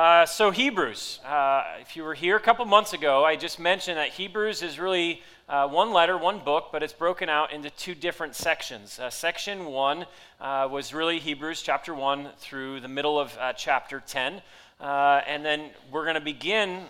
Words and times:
Uh, 0.00 0.24
so, 0.24 0.50
Hebrews. 0.50 1.20
Uh, 1.26 1.62
if 1.82 1.94
you 1.94 2.04
were 2.04 2.14
here 2.14 2.34
a 2.34 2.40
couple 2.40 2.64
months 2.64 2.94
ago, 2.94 3.22
I 3.22 3.36
just 3.36 3.60
mentioned 3.60 3.98
that 3.98 4.08
Hebrews 4.08 4.62
is 4.62 4.78
really 4.78 5.20
uh, 5.46 5.68
one 5.68 5.92
letter, 5.92 6.16
one 6.16 6.38
book, 6.38 6.70
but 6.72 6.82
it's 6.82 6.94
broken 6.94 7.28
out 7.28 7.52
into 7.52 7.68
two 7.68 7.94
different 7.94 8.34
sections. 8.34 8.98
Uh, 8.98 9.10
section 9.10 9.66
one 9.66 10.06
uh, 10.40 10.66
was 10.70 10.94
really 10.94 11.18
Hebrews 11.18 11.60
chapter 11.60 11.94
1 11.94 12.30
through 12.38 12.80
the 12.80 12.88
middle 12.88 13.20
of 13.20 13.36
chapter 13.58 14.00
10. 14.00 14.40
and 14.80 15.44
then 15.44 15.68
we're 15.92 16.04
going 16.04 16.14
to 16.14 16.22
begin 16.22 16.84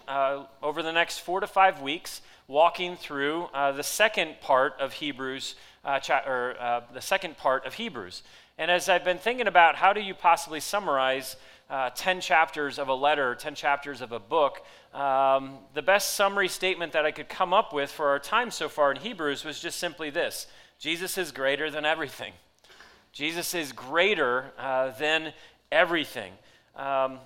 over 0.63 0.81
the 0.81 0.93
next 0.93 1.19
four 1.19 1.41
to 1.41 1.49
five 1.49 1.83
weeks 1.83 2.21
walking 2.47 2.95
through 2.95 3.49
the 3.53 3.83
second 3.83 4.41
part 4.41 4.75
of 4.79 4.93
Hebrews, 4.93 5.57
cha- 6.01 6.23
or 6.25 6.85
the 6.95 7.01
second 7.01 7.39
part 7.39 7.67
of 7.67 7.75
Hebrews. 7.75 8.23
And 8.57 8.71
as 8.71 8.89
I've 8.89 9.05
been 9.05 9.19
thinking 9.19 9.49
about 9.49 9.75
how 9.75 9.93
do 9.95 10.01
you 10.01 10.15
possibly 10.15 10.61
summarize 10.61 11.35
uh, 11.71 11.91
10 11.95 12.21
chapters 12.21 12.79
of 12.79 12.89
a 12.89 12.95
letter, 12.95 13.35
10 13.35 13.55
chapters 13.55 14.01
of 14.01 14.11
a 14.11 14.19
book, 14.19 14.65
um, 14.93 15.59
the 15.73 15.83
best 15.83 16.15
summary 16.15 16.49
statement 16.49 16.93
that 16.93 17.07
I 17.07 17.13
could 17.13 17.29
come 17.29 17.55
up 17.55 17.73
with 17.73 17.91
for 17.91 18.09
our 18.09 18.19
time 18.19 18.51
so 18.51 18.69
far 18.69 18.91
in 18.91 18.97
Hebrews 18.97 19.45
was 19.45 19.61
just 19.61 19.79
simply 19.79 20.11
this 20.11 20.49
Jesus 20.79 21.17
is 21.17 21.31
greater 21.31 21.71
than 21.71 21.85
everything. 21.85 22.33
Jesus 23.13 23.55
is 23.55 23.73
greater 23.73 24.53
uh, 24.59 24.91
than 24.99 25.33
everything. 25.71 26.33
Um, 26.75 27.19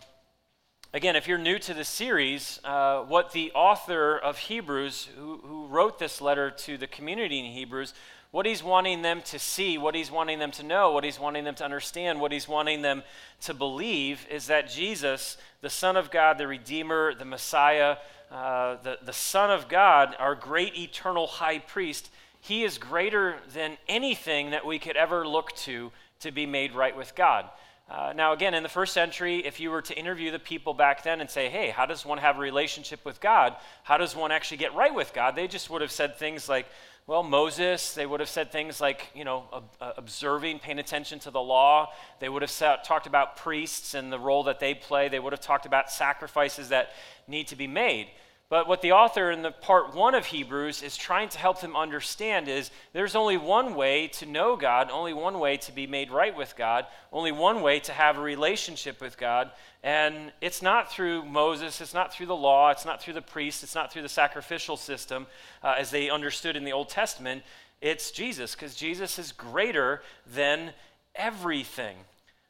again, 0.92 1.16
if 1.16 1.26
you're 1.26 1.38
new 1.38 1.58
to 1.60 1.74
the 1.74 1.84
series, 1.84 2.60
uh, 2.64 3.02
what 3.02 3.32
the 3.32 3.52
author 3.52 4.18
of 4.18 4.38
Hebrews, 4.38 5.08
who, 5.16 5.38
who 5.44 5.66
wrote 5.66 5.98
this 5.98 6.20
letter 6.20 6.50
to 6.50 6.76
the 6.76 6.86
community 6.86 7.38
in 7.38 7.46
Hebrews, 7.46 7.94
what 8.34 8.46
he's 8.46 8.64
wanting 8.64 9.02
them 9.02 9.22
to 9.22 9.38
see, 9.38 9.78
what 9.78 9.94
he's 9.94 10.10
wanting 10.10 10.40
them 10.40 10.50
to 10.50 10.64
know, 10.64 10.90
what 10.90 11.04
he's 11.04 11.20
wanting 11.20 11.44
them 11.44 11.54
to 11.54 11.64
understand, 11.64 12.20
what 12.20 12.32
he's 12.32 12.48
wanting 12.48 12.82
them 12.82 13.04
to 13.40 13.54
believe 13.54 14.26
is 14.28 14.48
that 14.48 14.68
Jesus, 14.68 15.36
the 15.60 15.70
Son 15.70 15.96
of 15.96 16.10
God, 16.10 16.36
the 16.36 16.48
Redeemer, 16.48 17.14
the 17.14 17.24
Messiah, 17.24 17.96
uh, 18.32 18.74
the, 18.82 18.98
the 19.04 19.12
Son 19.12 19.52
of 19.52 19.68
God, 19.68 20.16
our 20.18 20.34
great 20.34 20.76
eternal 20.76 21.28
high 21.28 21.60
priest, 21.60 22.10
he 22.40 22.64
is 22.64 22.76
greater 22.76 23.36
than 23.52 23.76
anything 23.86 24.50
that 24.50 24.66
we 24.66 24.80
could 24.80 24.96
ever 24.96 25.28
look 25.28 25.54
to 25.58 25.92
to 26.18 26.32
be 26.32 26.44
made 26.44 26.74
right 26.74 26.96
with 26.96 27.14
God. 27.14 27.48
Uh, 27.88 28.14
now, 28.16 28.32
again, 28.32 28.54
in 28.54 28.62
the 28.62 28.68
first 28.68 28.94
century, 28.94 29.44
if 29.46 29.60
you 29.60 29.70
were 29.70 29.82
to 29.82 29.96
interview 29.96 30.30
the 30.30 30.38
people 30.38 30.72
back 30.72 31.04
then 31.04 31.20
and 31.20 31.28
say, 31.28 31.50
hey, 31.50 31.68
how 31.68 31.84
does 31.84 32.04
one 32.04 32.16
have 32.16 32.38
a 32.38 32.40
relationship 32.40 33.04
with 33.04 33.20
God? 33.20 33.54
How 33.82 33.98
does 33.98 34.16
one 34.16 34.32
actually 34.32 34.56
get 34.56 34.74
right 34.74 34.94
with 34.94 35.12
God? 35.12 35.36
They 35.36 35.46
just 35.46 35.68
would 35.68 35.82
have 35.82 35.92
said 35.92 36.16
things 36.16 36.48
like, 36.48 36.66
well, 37.06 37.22
Moses, 37.22 37.92
they 37.92 38.06
would 38.06 38.20
have 38.20 38.30
said 38.30 38.50
things 38.50 38.80
like, 38.80 39.10
you 39.14 39.24
know, 39.24 39.44
uh, 39.78 39.92
observing, 39.98 40.60
paying 40.60 40.78
attention 40.78 41.18
to 41.20 41.30
the 41.30 41.40
law. 41.40 41.92
They 42.18 42.30
would 42.30 42.40
have 42.40 42.82
talked 42.82 43.06
about 43.06 43.36
priests 43.36 43.92
and 43.92 44.10
the 44.10 44.18
role 44.18 44.44
that 44.44 44.58
they 44.58 44.72
play. 44.72 45.08
They 45.08 45.18
would 45.18 45.34
have 45.34 45.40
talked 45.40 45.66
about 45.66 45.90
sacrifices 45.90 46.70
that 46.70 46.92
need 47.28 47.48
to 47.48 47.56
be 47.56 47.66
made. 47.66 48.08
But 48.54 48.68
what 48.68 48.82
the 48.82 48.92
author 48.92 49.32
in 49.32 49.42
the 49.42 49.50
part 49.50 49.96
one 49.96 50.14
of 50.14 50.26
Hebrews 50.26 50.84
is 50.84 50.96
trying 50.96 51.28
to 51.30 51.38
help 51.38 51.60
them 51.60 51.74
understand 51.74 52.48
is 52.48 52.70
there's 52.92 53.16
only 53.16 53.36
one 53.36 53.74
way 53.74 54.06
to 54.06 54.26
know 54.26 54.54
God, 54.54 54.92
only 54.92 55.12
one 55.12 55.40
way 55.40 55.56
to 55.56 55.72
be 55.72 55.88
made 55.88 56.12
right 56.12 56.36
with 56.36 56.54
God, 56.56 56.86
only 57.12 57.32
one 57.32 57.62
way 57.62 57.80
to 57.80 57.92
have 57.92 58.16
a 58.16 58.20
relationship 58.20 59.00
with 59.00 59.18
God. 59.18 59.50
And 59.82 60.30
it's 60.40 60.62
not 60.62 60.88
through 60.88 61.24
Moses, 61.24 61.80
it's 61.80 61.94
not 61.94 62.14
through 62.14 62.26
the 62.26 62.36
law, 62.36 62.70
it's 62.70 62.84
not 62.84 63.02
through 63.02 63.14
the 63.14 63.22
priest, 63.22 63.64
it's 63.64 63.74
not 63.74 63.92
through 63.92 64.02
the 64.02 64.08
sacrificial 64.08 64.76
system 64.76 65.26
uh, 65.64 65.74
as 65.76 65.90
they 65.90 66.08
understood 66.08 66.54
in 66.54 66.62
the 66.62 66.70
Old 66.70 66.90
Testament. 66.90 67.42
It's 67.80 68.12
Jesus, 68.12 68.54
because 68.54 68.76
Jesus 68.76 69.18
is 69.18 69.32
greater 69.32 70.00
than 70.32 70.70
everything. 71.16 71.96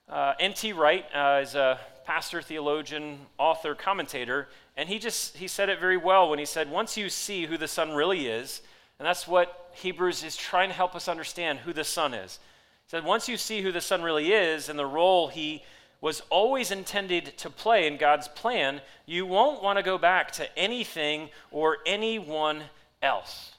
Uh, 0.06 0.34
N.T. 0.38 0.74
Wright 0.74 1.06
uh, 1.14 1.40
is 1.42 1.54
a 1.54 1.80
pastor, 2.04 2.42
theologian, 2.42 3.20
author, 3.38 3.74
commentator, 3.74 4.48
and 4.76 4.88
he 4.88 4.98
just 4.98 5.36
he 5.36 5.48
said 5.48 5.68
it 5.68 5.80
very 5.80 5.96
well 5.96 6.28
when 6.28 6.38
he 6.38 6.44
said, 6.44 6.70
once 6.70 6.96
you 6.96 7.08
see 7.08 7.46
who 7.46 7.56
the 7.56 7.68
Son 7.68 7.92
really 7.92 8.26
is, 8.26 8.62
and 8.98 9.06
that's 9.06 9.26
what 9.26 9.70
Hebrews 9.72 10.22
is 10.22 10.36
trying 10.36 10.68
to 10.68 10.74
help 10.74 10.94
us 10.94 11.08
understand 11.08 11.60
who 11.60 11.72
the 11.72 11.84
Son 11.84 12.14
is. 12.14 12.38
He 12.84 12.90
said, 12.90 13.04
once 13.04 13.28
you 13.28 13.36
see 13.36 13.62
who 13.62 13.72
the 13.72 13.80
Son 13.80 14.02
really 14.02 14.32
is 14.32 14.68
and 14.68 14.78
the 14.78 14.86
role 14.86 15.28
he 15.28 15.62
was 16.00 16.22
always 16.28 16.70
intended 16.70 17.36
to 17.38 17.48
play 17.48 17.86
in 17.86 17.96
God's 17.96 18.28
plan, 18.28 18.80
you 19.06 19.24
won't 19.24 19.62
want 19.62 19.78
to 19.78 19.82
go 19.82 19.96
back 19.96 20.32
to 20.32 20.58
anything 20.58 21.30
or 21.50 21.78
anyone 21.86 22.62
else. 23.00 23.52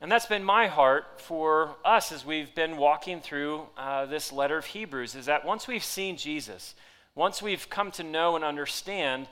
And 0.00 0.10
that's 0.10 0.26
been 0.26 0.44
my 0.44 0.66
heart 0.66 1.20
for 1.20 1.76
us 1.84 2.12
as 2.12 2.24
we've 2.24 2.54
been 2.54 2.76
walking 2.76 3.20
through 3.20 3.62
uh, 3.76 4.06
this 4.06 4.32
letter 4.32 4.58
of 4.58 4.66
Hebrews 4.66 5.14
is 5.14 5.26
that 5.26 5.44
once 5.44 5.66
we've 5.66 5.84
seen 5.84 6.16
Jesus, 6.16 6.74
once 7.14 7.42
we've 7.42 7.68
come 7.68 7.90
to 7.92 8.02
know 8.04 8.36
and 8.36 8.44
understand 8.44 9.28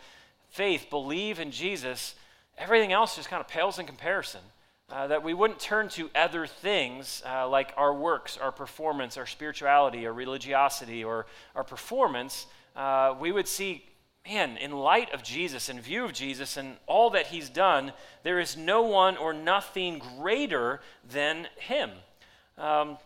faith, 0.50 0.86
believe 0.90 1.40
in 1.40 1.50
Jesus, 1.50 2.14
everything 2.58 2.92
else 2.92 3.16
just 3.16 3.28
kind 3.28 3.40
of 3.40 3.48
pales 3.48 3.78
in 3.78 3.86
comparison. 3.86 4.40
Uh, 4.88 5.08
that 5.08 5.24
we 5.24 5.34
wouldn't 5.34 5.58
turn 5.58 5.88
to 5.88 6.08
other 6.14 6.46
things 6.46 7.20
uh, 7.26 7.48
like 7.48 7.72
our 7.76 7.92
works, 7.92 8.38
our 8.38 8.52
performance, 8.52 9.16
our 9.16 9.26
spirituality, 9.26 10.06
our 10.06 10.12
religiosity, 10.12 11.02
or 11.02 11.26
our 11.56 11.64
performance. 11.64 12.46
Uh, 12.76 13.12
we 13.18 13.32
would 13.32 13.48
see, 13.48 13.84
man, 14.24 14.56
in 14.58 14.70
light 14.70 15.12
of 15.12 15.24
Jesus, 15.24 15.68
in 15.68 15.80
view 15.80 16.04
of 16.04 16.12
Jesus 16.12 16.56
and 16.56 16.76
all 16.86 17.10
that 17.10 17.26
he's 17.26 17.48
done, 17.48 17.92
there 18.22 18.38
is 18.38 18.56
no 18.56 18.82
one 18.82 19.16
or 19.16 19.32
nothing 19.32 19.98
greater 19.98 20.80
than 21.10 21.48
him. 21.56 21.90
Um, 22.56 22.96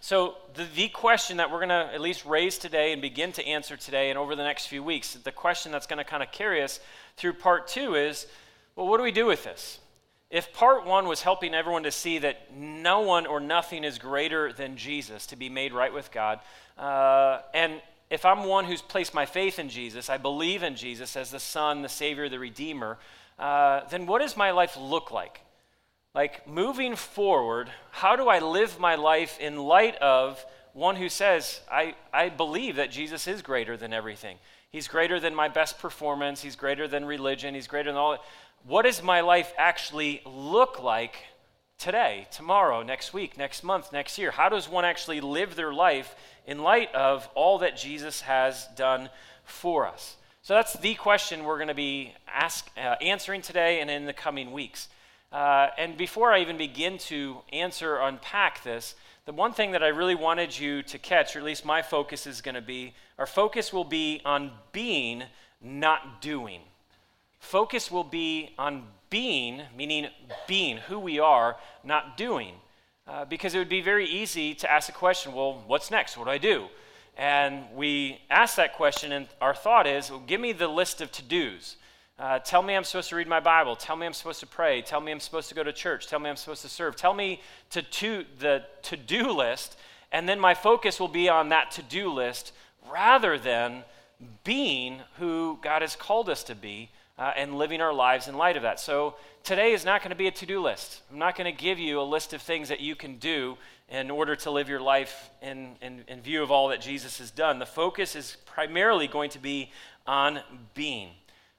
so, 0.00 0.36
the, 0.54 0.64
the 0.64 0.88
question 0.88 1.36
that 1.36 1.50
we're 1.50 1.58
going 1.58 1.68
to 1.68 1.92
at 1.92 2.00
least 2.00 2.24
raise 2.24 2.56
today 2.56 2.92
and 2.92 3.02
begin 3.02 3.32
to 3.32 3.46
answer 3.46 3.76
today 3.76 4.08
and 4.08 4.18
over 4.18 4.34
the 4.34 4.42
next 4.42 4.66
few 4.66 4.82
weeks, 4.82 5.14
the 5.14 5.32
question 5.32 5.72
that's 5.72 5.86
going 5.86 5.98
to 5.98 6.04
kind 6.04 6.22
of 6.22 6.32
carry 6.32 6.62
us 6.62 6.80
through 7.16 7.34
part 7.34 7.68
two 7.68 7.94
is 7.94 8.26
well, 8.76 8.88
what 8.88 8.96
do 8.96 9.02
we 9.02 9.12
do 9.12 9.26
with 9.26 9.44
this? 9.44 9.78
If 10.30 10.52
part 10.54 10.86
one 10.86 11.06
was 11.06 11.22
helping 11.22 11.54
everyone 11.54 11.82
to 11.82 11.90
see 11.90 12.18
that 12.18 12.56
no 12.56 13.00
one 13.00 13.26
or 13.26 13.40
nothing 13.40 13.84
is 13.84 13.98
greater 13.98 14.52
than 14.52 14.76
Jesus 14.76 15.26
to 15.26 15.36
be 15.36 15.48
made 15.48 15.72
right 15.74 15.92
with 15.92 16.10
God, 16.12 16.40
uh, 16.78 17.40
and 17.52 17.82
if 18.08 18.24
I'm 18.24 18.44
one 18.44 18.64
who's 18.64 18.80
placed 18.80 19.12
my 19.12 19.26
faith 19.26 19.58
in 19.58 19.68
Jesus, 19.68 20.08
I 20.08 20.18
believe 20.18 20.62
in 20.62 20.76
Jesus 20.76 21.16
as 21.16 21.30
the 21.30 21.40
Son, 21.40 21.82
the 21.82 21.88
Savior, 21.88 22.28
the 22.28 22.38
Redeemer, 22.38 22.96
uh, 23.38 23.82
then 23.90 24.06
what 24.06 24.20
does 24.20 24.36
my 24.36 24.52
life 24.52 24.76
look 24.78 25.10
like? 25.10 25.40
Like 26.14 26.48
moving 26.48 26.96
forward, 26.96 27.70
how 27.92 28.16
do 28.16 28.28
I 28.28 28.40
live 28.40 28.80
my 28.80 28.96
life 28.96 29.38
in 29.38 29.56
light 29.56 29.96
of 29.96 30.44
one 30.72 30.96
who 30.96 31.08
says, 31.08 31.60
I, 31.70 31.94
I 32.12 32.30
believe 32.30 32.76
that 32.76 32.90
Jesus 32.90 33.28
is 33.28 33.42
greater 33.42 33.76
than 33.76 33.92
everything? 33.92 34.38
He's 34.70 34.88
greater 34.88 35.20
than 35.20 35.34
my 35.34 35.48
best 35.48 35.78
performance. 35.78 36.42
He's 36.42 36.56
greater 36.56 36.88
than 36.88 37.04
religion. 37.04 37.54
He's 37.54 37.68
greater 37.68 37.90
than 37.90 37.98
all. 37.98 38.18
What 38.64 38.82
does 38.82 39.02
my 39.02 39.20
life 39.20 39.52
actually 39.56 40.20
look 40.26 40.82
like 40.82 41.14
today, 41.78 42.26
tomorrow, 42.32 42.82
next 42.82 43.12
week, 43.12 43.38
next 43.38 43.62
month, 43.62 43.92
next 43.92 44.18
year? 44.18 44.32
How 44.32 44.48
does 44.48 44.68
one 44.68 44.84
actually 44.84 45.20
live 45.20 45.54
their 45.54 45.72
life 45.72 46.14
in 46.44 46.58
light 46.58 46.92
of 46.94 47.28
all 47.34 47.58
that 47.58 47.76
Jesus 47.76 48.22
has 48.22 48.66
done 48.76 49.10
for 49.44 49.86
us? 49.86 50.16
So 50.42 50.54
that's 50.54 50.74
the 50.74 50.94
question 50.96 51.44
we're 51.44 51.58
going 51.58 51.68
to 51.68 51.74
be 51.74 52.14
ask, 52.26 52.68
uh, 52.76 52.96
answering 53.00 53.42
today 53.42 53.80
and 53.80 53.90
in 53.90 54.06
the 54.06 54.12
coming 54.12 54.52
weeks. 54.52 54.88
Uh, 55.32 55.68
and 55.78 55.96
before 55.96 56.32
I 56.32 56.40
even 56.40 56.56
begin 56.56 56.98
to 56.98 57.38
answer 57.52 57.96
or 57.96 58.08
unpack 58.08 58.64
this, 58.64 58.94
the 59.26 59.32
one 59.32 59.52
thing 59.52 59.72
that 59.72 59.82
I 59.82 59.88
really 59.88 60.16
wanted 60.16 60.58
you 60.58 60.82
to 60.84 60.98
catch, 60.98 61.36
or 61.36 61.38
at 61.38 61.44
least 61.44 61.64
my 61.64 61.82
focus 61.82 62.26
is 62.26 62.40
going 62.40 62.56
to 62.56 62.60
be, 62.60 62.94
our 63.18 63.26
focus 63.26 63.72
will 63.72 63.84
be 63.84 64.20
on 64.24 64.50
being, 64.72 65.22
not 65.62 66.20
doing. 66.20 66.62
Focus 67.38 67.90
will 67.90 68.04
be 68.04 68.54
on 68.58 68.84
being, 69.08 69.62
meaning 69.76 70.08
being 70.48 70.78
who 70.78 70.98
we 70.98 71.20
are, 71.20 71.56
not 71.84 72.16
doing. 72.16 72.54
Uh, 73.06 73.24
because 73.24 73.54
it 73.54 73.58
would 73.58 73.68
be 73.68 73.80
very 73.80 74.06
easy 74.06 74.54
to 74.54 74.70
ask 74.70 74.88
a 74.88 74.92
question 74.92 75.32
well, 75.32 75.62
what's 75.66 75.90
next? 75.90 76.16
What 76.16 76.24
do 76.24 76.30
I 76.30 76.38
do? 76.38 76.66
And 77.16 77.64
we 77.74 78.20
ask 78.30 78.56
that 78.56 78.74
question, 78.74 79.12
and 79.12 79.28
our 79.40 79.54
thought 79.54 79.86
is 79.86 80.10
well, 80.10 80.22
give 80.26 80.40
me 80.40 80.52
the 80.52 80.68
list 80.68 81.00
of 81.00 81.12
to 81.12 81.22
dos. 81.22 81.76
Uh, 82.20 82.38
tell 82.38 82.60
me 82.60 82.76
I'm 82.76 82.84
supposed 82.84 83.08
to 83.08 83.16
read 83.16 83.28
my 83.28 83.40
Bible. 83.40 83.74
Tell 83.74 83.96
me 83.96 84.04
I'm 84.04 84.12
supposed 84.12 84.40
to 84.40 84.46
pray. 84.46 84.82
Tell 84.82 85.00
me 85.00 85.10
I'm 85.10 85.20
supposed 85.20 85.48
to 85.48 85.54
go 85.54 85.62
to 85.62 85.72
church. 85.72 86.06
Tell 86.06 86.18
me 86.18 86.28
I'm 86.28 86.36
supposed 86.36 86.60
to 86.60 86.68
serve. 86.68 86.94
Tell 86.94 87.14
me 87.14 87.40
to, 87.70 87.80
to 87.80 88.26
the 88.38 88.62
to 88.82 88.98
do 88.98 89.32
list, 89.32 89.78
and 90.12 90.28
then 90.28 90.38
my 90.38 90.52
focus 90.52 91.00
will 91.00 91.08
be 91.08 91.30
on 91.30 91.48
that 91.48 91.70
to 91.72 91.82
do 91.82 92.12
list 92.12 92.52
rather 92.92 93.38
than 93.38 93.84
being 94.44 95.00
who 95.18 95.58
God 95.62 95.80
has 95.80 95.96
called 95.96 96.28
us 96.28 96.44
to 96.44 96.54
be 96.54 96.90
uh, 97.18 97.32
and 97.36 97.56
living 97.56 97.80
our 97.80 97.94
lives 97.94 98.28
in 98.28 98.36
light 98.36 98.58
of 98.58 98.64
that. 98.64 98.80
So 98.80 99.14
today 99.42 99.72
is 99.72 99.86
not 99.86 100.02
going 100.02 100.10
to 100.10 100.16
be 100.16 100.26
a 100.26 100.30
to 100.30 100.44
do 100.44 100.60
list. 100.60 101.00
I'm 101.10 101.18
not 101.18 101.38
going 101.38 101.50
to 101.50 101.58
give 101.58 101.78
you 101.78 102.02
a 102.02 102.02
list 102.02 102.34
of 102.34 102.42
things 102.42 102.68
that 102.68 102.80
you 102.80 102.96
can 102.96 103.16
do 103.16 103.56
in 103.88 104.10
order 104.10 104.36
to 104.36 104.50
live 104.50 104.68
your 104.68 104.82
life 104.82 105.30
in, 105.40 105.70
in, 105.80 106.04
in 106.06 106.20
view 106.20 106.42
of 106.42 106.50
all 106.50 106.68
that 106.68 106.82
Jesus 106.82 107.16
has 107.16 107.30
done. 107.30 107.58
The 107.58 107.64
focus 107.64 108.14
is 108.14 108.36
primarily 108.44 109.06
going 109.06 109.30
to 109.30 109.38
be 109.38 109.70
on 110.06 110.40
being. 110.74 111.12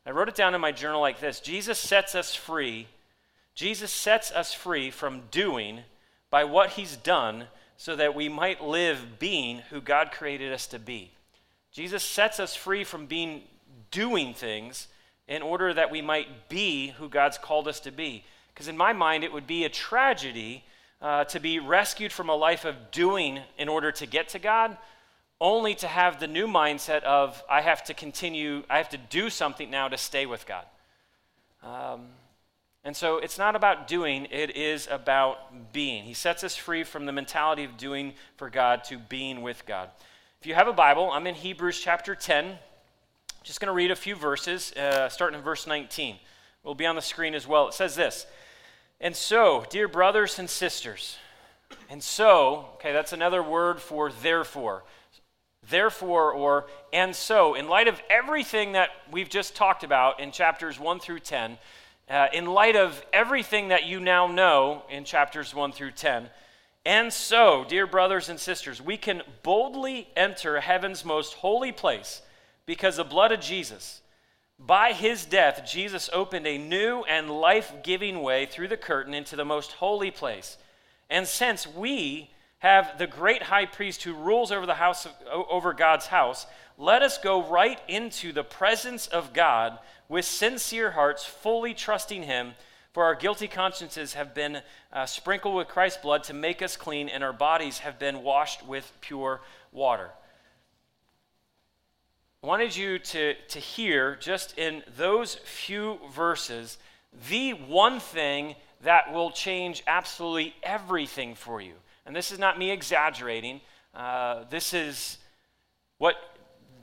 I 0.06 0.12
wrote 0.12 0.30
it 0.30 0.36
down 0.36 0.56
in 0.56 0.62
my 0.62 0.72
journal 0.72 1.02
like 1.02 1.20
this 1.20 1.40
Jesus 1.40 1.80
sets 1.80 2.16
us 2.16 2.34
free. 2.34 2.88
Jesus 3.54 3.92
sets 3.92 4.32
us 4.32 4.54
free 4.54 4.90
from 4.90 5.24
doing 5.30 5.82
by 6.30 6.46
what 6.46 6.72
he's 6.72 6.96
done 6.96 7.46
so 7.78 7.96
that 7.96 8.16
we 8.16 8.30
might 8.30 8.64
live 8.64 9.20
being 9.20 9.58
who 9.70 9.82
God 9.82 10.12
created 10.12 10.54
us 10.54 10.68
to 10.68 10.80
be. 10.80 11.12
Jesus 11.72 12.04
sets 12.04 12.40
us 12.40 12.56
free 12.56 12.84
from 12.84 13.06
being 13.06 13.42
doing 13.92 14.34
things 14.34 14.88
in 15.28 15.42
order 15.42 15.74
that 15.74 15.92
we 15.92 16.02
might 16.02 16.50
be 16.50 16.90
who 16.90 17.10
God's 17.10 17.38
called 17.38 17.68
us 17.68 17.80
to 17.82 17.92
be. 17.92 18.24
Because 18.54 18.68
in 18.68 18.78
my 18.78 18.94
mind, 18.94 19.24
it 19.24 19.32
would 19.32 19.48
be 19.48 19.66
a 19.66 19.70
tragedy 19.70 20.64
uh, 21.02 21.24
to 21.26 21.40
be 21.40 21.60
rescued 21.60 22.12
from 22.12 22.30
a 22.30 22.36
life 22.36 22.66
of 22.66 22.92
doing 22.92 23.40
in 23.58 23.68
order 23.68 23.92
to 23.92 24.06
get 24.06 24.30
to 24.30 24.40
God, 24.40 24.78
only 25.42 25.74
to 25.74 25.88
have 25.88 26.20
the 26.20 26.28
new 26.28 26.48
mindset 26.48 27.02
of, 27.02 27.44
I 27.50 27.62
have 27.62 27.84
to 27.86 27.96
continue, 27.96 28.64
I 28.70 28.78
have 28.78 28.90
to 28.90 28.98
do 28.98 29.32
something 29.32 29.72
now 29.72 29.88
to 29.88 29.98
stay 29.98 30.28
with 30.28 30.46
God. 30.46 30.66
Um, 31.64 32.06
and 32.84 32.96
so 32.96 33.18
it's 33.18 33.40
not 33.40 33.56
about 33.56 33.88
doing, 33.88 34.28
it 34.32 34.56
is 34.56 34.88
about 34.90 35.74
being. 35.74 36.04
He 36.04 36.14
sets 36.14 36.44
us 36.44 36.56
free 36.56 36.84
from 36.84 37.08
the 37.08 37.12
mentality 37.12 37.64
of 37.64 37.76
doing 37.76 38.14
for 38.38 38.52
God 38.52 38.84
to 38.86 39.00
being 39.00 39.42
with 39.42 39.66
God. 39.66 39.90
If 40.40 40.48
you 40.48 40.54
have 40.54 40.68
a 40.68 40.74
Bible, 40.74 41.12
I'm 41.12 41.26
in 41.26 41.36
Hebrews 41.36 41.80
chapter 41.80 42.16
10. 42.16 42.58
Just 43.44 43.60
going 43.60 43.68
to 43.68 43.74
read 43.74 43.90
a 43.90 43.96
few 43.96 44.16
verses, 44.16 44.72
uh, 44.74 45.10
starting 45.10 45.40
in 45.40 45.44
verse 45.44 45.66
19. 45.66 46.16
It 46.16 46.20
will 46.64 46.76
be 46.76 46.86
on 46.86 46.96
the 46.96 47.02
screen 47.02 47.34
as 47.34 47.48
well. 47.48 47.68
It 47.68 47.74
says 47.74 47.96
this 47.96 48.28
And 49.00 49.16
so, 49.16 49.66
dear 49.72 49.88
brothers 49.88 50.38
and 50.38 50.48
sisters, 50.48 51.18
and 51.90 52.04
so, 52.04 52.70
okay, 52.76 52.94
that's 52.94 53.14
another 53.14 53.42
word 53.42 53.82
for 53.82 54.12
therefore. 54.12 54.84
Therefore, 55.70 56.32
or 56.32 56.68
and 56.92 57.16
so, 57.16 57.54
in 57.54 57.68
light 57.68 57.88
of 57.88 58.02
everything 58.10 58.72
that 58.72 58.90
we've 59.12 59.30
just 59.30 59.56
talked 59.56 59.84
about 59.84 60.20
in 60.20 60.32
chapters 60.32 60.80
1 60.80 61.00
through 61.00 61.20
10, 61.20 61.58
uh, 62.10 62.28
in 62.34 62.46
light 62.46 62.76
of 62.76 63.04
everything 63.14 63.68
that 63.70 63.86
you 63.86 64.00
now 64.00 64.28
know 64.28 64.84
in 64.90 65.04
chapters 65.04 65.54
1 65.54 65.72
through 65.72 65.92
10, 65.92 66.30
and 66.86 67.14
so, 67.14 67.64
dear 67.68 67.86
brothers 67.86 68.28
and 68.28 68.40
sisters, 68.40 68.82
we 68.82 68.98
can 68.98 69.22
boldly 69.44 70.08
enter 70.16 70.60
heaven's 70.60 71.06
most 71.06 71.36
holy 71.36 71.72
place 71.72 72.24
because 72.66 72.98
the 72.98 73.04
blood 73.04 73.32
of 73.32 73.40
Jesus. 73.40 74.02
By 74.58 74.94
his 74.94 75.26
death, 75.26 75.70
Jesus 75.70 76.10
opened 76.12 76.48
a 76.48 76.58
new 76.58 77.04
and 77.04 77.30
life 77.30 77.72
giving 77.84 78.22
way 78.22 78.48
through 78.48 78.68
the 78.68 78.78
curtain 78.78 79.14
into 79.14 79.36
the 79.36 79.46
most 79.46 79.74
holy 79.74 80.10
place. 80.10 80.58
And 81.10 81.28
since 81.28 81.68
we 81.68 82.31
have 82.62 83.00
the 83.00 83.08
great 83.08 83.44
high 83.44 83.66
priest 83.66 84.04
who 84.04 84.14
rules 84.14 84.52
over 84.52 84.68
the 84.68 84.76
house 84.76 85.06
of, 85.06 85.14
over 85.50 85.74
God's 85.74 86.08
house, 86.08 86.46
let 86.78 87.02
us 87.02 87.18
go 87.18 87.44
right 87.44 87.80
into 87.88 88.32
the 88.32 88.44
presence 88.44 89.08
of 89.08 89.34
God 89.34 89.80
with 90.08 90.26
sincere 90.26 90.92
hearts, 90.92 91.26
fully 91.26 91.74
trusting 91.74 92.24
him. 92.24 92.54
For 92.94 93.04
our 93.04 93.16
guilty 93.16 93.48
consciences 93.48 94.14
have 94.14 94.36
been 94.36 94.62
uh, 94.94 95.06
sprinkled 95.08 95.56
with 95.56 95.70
Christ's 95.70 96.02
blood 96.02 96.24
to 96.26 96.34
make 96.34 96.62
us 96.62 96.78
clean, 96.78 97.10
and 97.10 97.24
our 97.24 97.34
bodies 97.34 97.80
have 97.80 97.98
been 97.98 98.22
washed 98.22 98.68
with 98.68 98.92
pure 99.02 99.42
water. 99.72 100.12
I 102.44 102.48
wanted 102.48 102.76
you 102.76 103.00
to, 103.00 103.34
to 103.34 103.60
hear, 103.60 104.16
just 104.18 104.58
in 104.58 104.84
those 104.98 105.36
few 105.36 106.00
verses, 106.14 106.78
the 107.30 107.52
one 107.54 108.00
thing 108.00 108.56
that 108.84 109.14
will 109.14 109.32
change 109.32 109.84
absolutely 109.88 110.56
everything 110.64 111.36
for 111.36 111.62
you. 111.62 111.74
And 112.06 112.16
this 112.16 112.32
is 112.32 112.40
not 112.40 112.58
me 112.58 112.72
exaggerating. 112.72 113.62
Uh, 113.94 114.44
this 114.50 114.74
is 114.74 115.18
what 115.98 116.16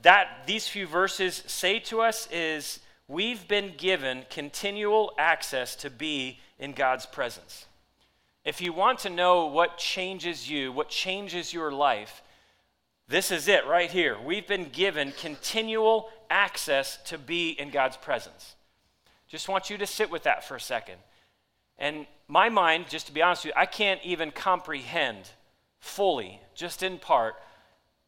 that 0.01 0.43
these 0.45 0.67
few 0.67 0.87
verses 0.87 1.43
say 1.45 1.79
to 1.79 2.01
us 2.01 2.27
is 2.31 2.79
we've 3.07 3.47
been 3.47 3.73
given 3.77 4.23
continual 4.29 5.13
access 5.17 5.75
to 5.77 5.89
be 5.89 6.39
in 6.57 6.71
God's 6.71 7.05
presence. 7.05 7.65
If 8.45 8.61
you 8.61 8.71
want 8.71 8.99
to 8.99 9.09
know 9.09 9.47
what 9.47 9.77
changes 9.77 10.49
you, 10.49 10.71
what 10.71 10.89
changes 10.89 11.53
your 11.53 11.71
life, 11.71 12.23
this 13.09 13.31
is 13.31 13.47
it 13.47 13.65
right 13.65 13.91
here. 13.91 14.17
We've 14.23 14.47
been 14.47 14.69
given 14.69 15.11
continual 15.11 16.09
access 16.29 16.97
to 17.05 17.17
be 17.17 17.49
in 17.49 17.71
God's 17.71 17.97
presence. 17.97 18.55
Just 19.27 19.49
want 19.49 19.69
you 19.69 19.77
to 19.77 19.85
sit 19.85 20.09
with 20.09 20.23
that 20.23 20.47
for 20.47 20.55
a 20.55 20.61
second. 20.61 20.97
And 21.79 22.05
my 22.27 22.49
mind, 22.49 22.85
just 22.89 23.07
to 23.07 23.13
be 23.13 23.23
honest 23.23 23.45
with 23.45 23.55
you, 23.55 23.59
I 23.59 23.65
can't 23.65 24.01
even 24.03 24.31
comprehend 24.31 25.31
fully, 25.79 26.41
just 26.53 26.83
in 26.83 26.99
part, 26.99 27.35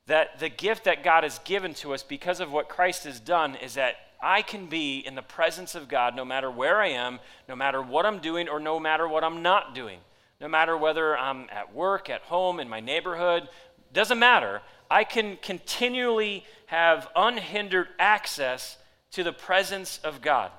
that 0.05 0.39
the 0.39 0.49
gift 0.49 0.83
that 0.83 1.03
God 1.03 1.23
has 1.23 1.39
given 1.39 1.73
to 1.75 1.93
us 1.93 2.03
because 2.03 2.39
of 2.39 2.51
what 2.51 2.69
Christ 2.69 3.05
has 3.05 3.19
done 3.19 3.55
is 3.55 3.75
that 3.75 3.95
I 4.21 4.41
can 4.41 4.67
be 4.67 4.99
in 4.99 5.15
the 5.15 5.21
presence 5.21 5.73
of 5.73 5.87
God 5.87 6.15
no 6.15 6.25
matter 6.25 6.51
where 6.51 6.79
I 6.79 6.89
am, 6.89 7.19
no 7.47 7.55
matter 7.55 7.81
what 7.81 8.05
I'm 8.05 8.19
doing, 8.19 8.49
or 8.49 8.59
no 8.59 8.79
matter 8.79 9.07
what 9.07 9.23
I'm 9.23 9.41
not 9.41 9.73
doing. 9.73 9.99
No 10.39 10.47
matter 10.47 10.75
whether 10.75 11.17
I'm 11.17 11.47
at 11.51 11.73
work, 11.73 12.09
at 12.09 12.21
home, 12.23 12.59
in 12.59 12.67
my 12.67 12.79
neighborhood, 12.79 13.47
doesn't 13.93 14.19
matter. 14.19 14.61
I 14.89 15.03
can 15.03 15.37
continually 15.37 16.45
have 16.67 17.07
unhindered 17.15 17.87
access 17.99 18.77
to 19.11 19.23
the 19.23 19.33
presence 19.33 19.99
of 20.03 20.21
God. 20.21 20.51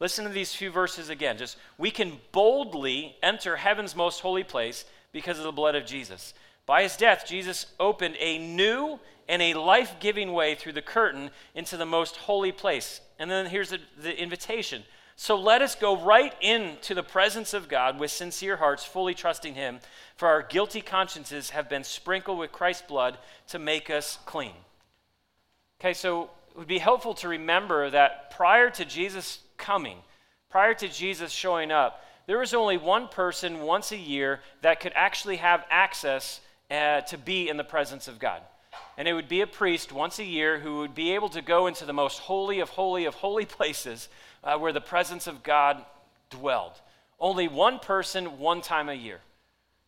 Listen 0.00 0.24
to 0.24 0.30
these 0.30 0.54
few 0.54 0.70
verses 0.70 1.10
again. 1.10 1.36
Just 1.36 1.58
we 1.78 1.90
can 1.90 2.18
boldly 2.32 3.16
enter 3.22 3.56
heaven's 3.56 3.94
most 3.94 4.20
holy 4.20 4.42
place 4.42 4.86
because 5.12 5.38
of 5.38 5.44
the 5.44 5.52
blood 5.52 5.74
of 5.74 5.86
Jesus. 5.86 6.34
By 6.66 6.82
his 6.82 6.96
death, 6.96 7.24
Jesus 7.26 7.66
opened 7.78 8.16
a 8.18 8.38
new 8.38 8.98
and 9.28 9.42
a 9.42 9.54
life 9.54 9.96
giving 10.00 10.32
way 10.32 10.54
through 10.54 10.72
the 10.72 10.82
curtain 10.82 11.30
into 11.54 11.76
the 11.76 11.86
most 11.86 12.16
holy 12.16 12.52
place. 12.52 13.00
And 13.18 13.30
then 13.30 13.46
here's 13.46 13.70
the, 13.70 13.78
the, 14.00 14.20
invitation. 14.20 14.82
So 15.16 15.36
let 15.36 15.62
us 15.62 15.74
go 15.74 15.96
right 15.96 16.34
into 16.40 16.94
the 16.94 17.02
presence 17.02 17.52
of 17.52 17.68
God 17.68 18.00
with 18.00 18.10
sincere 18.10 18.56
hearts, 18.56 18.84
fully 18.84 19.14
trusting 19.14 19.54
him 19.54 19.80
for 20.16 20.28
our 20.28 20.42
guilty 20.42 20.80
consciences 20.80 21.50
have 21.50 21.68
been 21.68 21.84
sprinkled 21.84 22.38
with 22.38 22.52
Christ's 22.52 22.82
blood 22.82 23.18
to 23.48 23.58
make 23.58 23.90
us 23.90 24.18
clean. 24.26 24.52
Okay, 25.80 25.94
so 25.94 26.30
would 26.60 26.68
be 26.68 26.78
helpful 26.78 27.14
to 27.14 27.26
remember 27.26 27.88
that 27.88 28.32
prior 28.32 28.68
to 28.68 28.84
Jesus 28.84 29.38
coming, 29.56 29.96
prior 30.50 30.74
to 30.74 30.88
Jesus 30.88 31.32
showing 31.32 31.72
up, 31.72 32.04
there 32.26 32.38
was 32.38 32.52
only 32.52 32.76
one 32.76 33.08
person 33.08 33.62
once 33.62 33.92
a 33.92 33.96
year 33.96 34.40
that 34.60 34.78
could 34.78 34.92
actually 34.94 35.36
have 35.36 35.64
access 35.70 36.42
uh, 36.70 37.00
to 37.00 37.16
be 37.16 37.48
in 37.48 37.56
the 37.56 37.64
presence 37.64 38.08
of 38.08 38.18
God. 38.18 38.42
And 38.98 39.08
it 39.08 39.14
would 39.14 39.26
be 39.26 39.40
a 39.40 39.46
priest 39.46 39.90
once 39.90 40.18
a 40.18 40.24
year 40.24 40.58
who 40.58 40.80
would 40.80 40.94
be 40.94 41.14
able 41.14 41.30
to 41.30 41.40
go 41.40 41.66
into 41.66 41.86
the 41.86 41.94
most 41.94 42.18
holy 42.18 42.60
of 42.60 42.68
holy 42.68 43.06
of 43.06 43.14
holy 43.14 43.46
places 43.46 44.10
uh, 44.44 44.58
where 44.58 44.74
the 44.74 44.82
presence 44.82 45.26
of 45.26 45.42
God 45.42 45.82
dwelled. 46.28 46.78
Only 47.18 47.48
one 47.48 47.78
person, 47.78 48.38
one 48.38 48.60
time 48.60 48.90
a 48.90 48.94
year. 48.94 49.20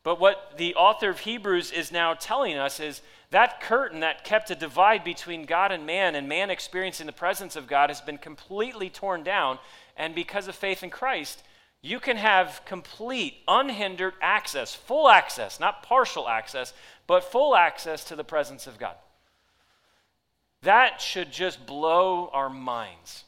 But 0.04 0.18
what 0.18 0.54
the 0.56 0.74
author 0.76 1.10
of 1.10 1.18
Hebrews 1.18 1.70
is 1.70 1.92
now 1.92 2.14
telling 2.14 2.56
us 2.56 2.80
is 2.80 3.02
that 3.32 3.62
curtain 3.62 4.00
that 4.00 4.24
kept 4.24 4.50
a 4.50 4.54
divide 4.54 5.04
between 5.04 5.46
God 5.46 5.72
and 5.72 5.86
man 5.86 6.14
and 6.14 6.28
man 6.28 6.50
experiencing 6.50 7.06
the 7.06 7.12
presence 7.12 7.56
of 7.56 7.66
God 7.66 7.88
has 7.88 8.02
been 8.02 8.18
completely 8.18 8.90
torn 8.90 9.22
down. 9.22 9.58
And 9.96 10.14
because 10.14 10.48
of 10.48 10.54
faith 10.54 10.82
in 10.82 10.90
Christ, 10.90 11.42
you 11.80 11.98
can 11.98 12.18
have 12.18 12.60
complete, 12.66 13.38
unhindered 13.48 14.14
access, 14.20 14.74
full 14.74 15.08
access, 15.08 15.58
not 15.58 15.82
partial 15.82 16.28
access, 16.28 16.74
but 17.06 17.24
full 17.24 17.56
access 17.56 18.04
to 18.04 18.16
the 18.16 18.22
presence 18.22 18.66
of 18.66 18.78
God. 18.78 18.96
That 20.60 21.00
should 21.00 21.32
just 21.32 21.66
blow 21.66 22.28
our 22.34 22.50
minds. 22.50 23.24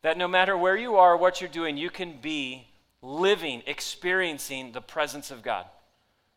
That 0.00 0.16
no 0.16 0.28
matter 0.28 0.56
where 0.56 0.78
you 0.78 0.96
are, 0.96 1.14
what 1.14 1.42
you're 1.42 1.50
doing, 1.50 1.76
you 1.76 1.90
can 1.90 2.20
be 2.22 2.68
living, 3.02 3.62
experiencing 3.66 4.72
the 4.72 4.80
presence 4.80 5.30
of 5.30 5.42
God. 5.42 5.66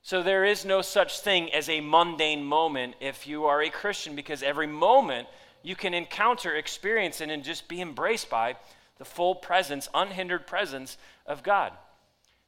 So 0.06 0.22
there 0.22 0.44
is 0.44 0.66
no 0.66 0.82
such 0.82 1.22
thing 1.22 1.54
as 1.54 1.70
a 1.70 1.80
mundane 1.80 2.44
moment 2.44 2.96
if 3.00 3.26
you 3.26 3.46
are 3.46 3.62
a 3.62 3.70
Christian, 3.70 4.18
because 4.18 4.44
every 4.44 4.68
moment 4.68 5.30
you 5.64 5.78
can 5.78 5.94
encounter, 5.94 6.54
experience, 6.54 7.22
and 7.22 7.42
just 7.42 7.70
be 7.70 7.82
embraced 7.82 8.30
by 8.30 8.58
the 8.98 9.06
full 9.06 9.34
presence, 9.34 9.88
unhindered 9.94 10.46
presence 10.46 10.98
of 11.26 11.42
God. 11.42 11.72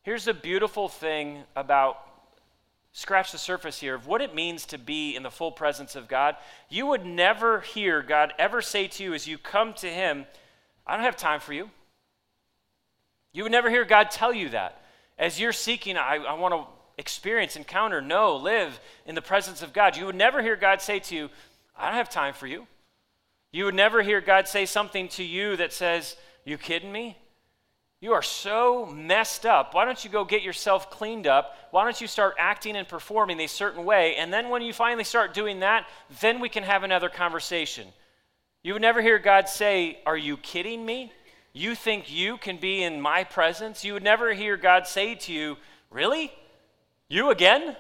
Here's 0.03 0.25
the 0.25 0.33
beautiful 0.33 0.89
thing 0.89 1.43
about 1.55 1.97
scratch 2.91 3.31
the 3.31 3.37
surface 3.37 3.79
here 3.79 3.95
of 3.95 4.05
what 4.05 4.21
it 4.21 4.35
means 4.35 4.65
to 4.65 4.77
be 4.77 5.15
in 5.15 5.23
the 5.23 5.31
full 5.31 5.51
presence 5.51 5.95
of 5.95 6.09
God. 6.09 6.35
You 6.69 6.87
would 6.87 7.05
never 7.05 7.61
hear 7.61 8.01
God 8.01 8.33
ever 8.37 8.61
say 8.61 8.87
to 8.87 9.03
you 9.03 9.13
as 9.13 9.27
you 9.27 9.37
come 9.37 9.73
to 9.75 9.87
Him, 9.87 10.25
I 10.85 10.97
don't 10.97 11.05
have 11.05 11.15
time 11.15 11.39
for 11.39 11.53
you. 11.53 11.69
You 13.31 13.43
would 13.43 13.51
never 13.53 13.69
hear 13.69 13.85
God 13.85 14.11
tell 14.11 14.33
you 14.33 14.49
that. 14.49 14.81
As 15.17 15.39
you're 15.39 15.53
seeking, 15.53 15.95
I, 15.95 16.17
I 16.17 16.33
want 16.33 16.53
to 16.53 16.74
experience, 16.97 17.55
encounter, 17.55 18.01
know, 18.01 18.35
live 18.35 18.79
in 19.05 19.15
the 19.15 19.21
presence 19.21 19.61
of 19.61 19.73
God. 19.73 19.97
You 19.97 20.05
would 20.05 20.15
never 20.15 20.41
hear 20.41 20.55
God 20.55 20.81
say 20.81 20.99
to 20.99 21.15
you, 21.15 21.29
I 21.77 21.87
don't 21.87 21.97
have 21.97 22.09
time 22.09 22.33
for 22.33 22.47
you. 22.47 22.67
You 23.51 23.65
would 23.65 23.75
never 23.75 24.01
hear 24.01 24.21
God 24.21 24.47
say 24.47 24.65
something 24.65 25.07
to 25.09 25.23
you 25.23 25.55
that 25.57 25.73
says, 25.73 26.15
You 26.43 26.57
kidding 26.57 26.91
me? 26.91 27.17
You 28.01 28.13
are 28.13 28.21
so 28.21 28.85
messed 28.85 29.45
up. 29.45 29.73
Why 29.73 29.85
don't 29.85 30.03
you 30.03 30.11
go 30.11 30.25
get 30.25 30.43
yourself 30.43 30.91
cleaned 30.91 31.25
up? 31.25 31.57
Why 31.71 31.83
don't 31.83 31.99
you 31.99 32.07
start 32.07 32.35
acting 32.37 32.75
and 32.75 32.87
performing 32.87 33.39
a 33.39 33.47
certain 33.47 33.85
way? 33.85 34.15
And 34.17 34.31
then 34.31 34.49
when 34.49 34.61
you 34.61 34.73
finally 34.73 35.05
start 35.05 35.33
doing 35.33 35.61
that, 35.61 35.87
then 36.19 36.39
we 36.39 36.49
can 36.49 36.63
have 36.63 36.83
another 36.83 37.09
conversation. 37.09 37.87
You 38.61 38.73
would 38.73 38.81
never 38.81 39.01
hear 39.01 39.19
God 39.19 39.47
say, 39.47 39.99
Are 40.05 40.17
you 40.17 40.37
kidding 40.37 40.85
me? 40.85 41.11
You 41.53 41.75
think 41.75 42.11
you 42.11 42.37
can 42.37 42.57
be 42.57 42.83
in 42.83 42.99
my 42.99 43.23
presence? 43.23 43.85
You 43.85 43.93
would 43.93 44.03
never 44.03 44.33
hear 44.33 44.57
God 44.57 44.85
say 44.87 45.15
to 45.15 45.33
you, 45.33 45.57
Really? 45.89 46.31
You 47.07 47.29
again? 47.29 47.75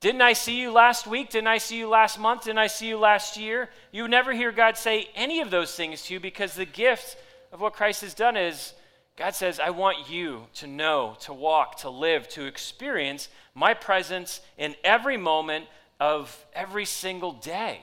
Didn't 0.00 0.22
I 0.22 0.32
see 0.32 0.58
you 0.58 0.72
last 0.72 1.06
week? 1.06 1.28
Didn't 1.28 1.48
I 1.48 1.58
see 1.58 1.76
you 1.76 1.88
last 1.88 2.18
month? 2.18 2.44
Didn't 2.44 2.58
I 2.58 2.68
see 2.68 2.88
you 2.88 2.98
last 2.98 3.36
year? 3.36 3.68
You 3.92 4.08
never 4.08 4.32
hear 4.32 4.50
God 4.50 4.78
say 4.78 5.10
any 5.14 5.40
of 5.40 5.50
those 5.50 5.74
things 5.74 6.02
to 6.04 6.14
you 6.14 6.20
because 6.20 6.54
the 6.54 6.64
gift 6.64 7.18
of 7.52 7.60
what 7.60 7.74
Christ 7.74 8.00
has 8.00 8.14
done 8.14 8.36
is 8.36 8.72
God 9.16 9.34
says, 9.34 9.60
I 9.60 9.68
want 9.68 10.08
you 10.08 10.46
to 10.54 10.66
know, 10.66 11.18
to 11.20 11.34
walk, 11.34 11.76
to 11.78 11.90
live, 11.90 12.26
to 12.30 12.46
experience 12.46 13.28
my 13.54 13.74
presence 13.74 14.40
in 14.56 14.74
every 14.82 15.18
moment 15.18 15.66
of 15.98 16.46
every 16.54 16.86
single 16.86 17.32
day. 17.32 17.82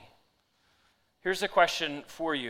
Here's 1.21 1.43
a 1.43 1.47
question 1.47 2.03
for 2.07 2.33
you 2.33 2.49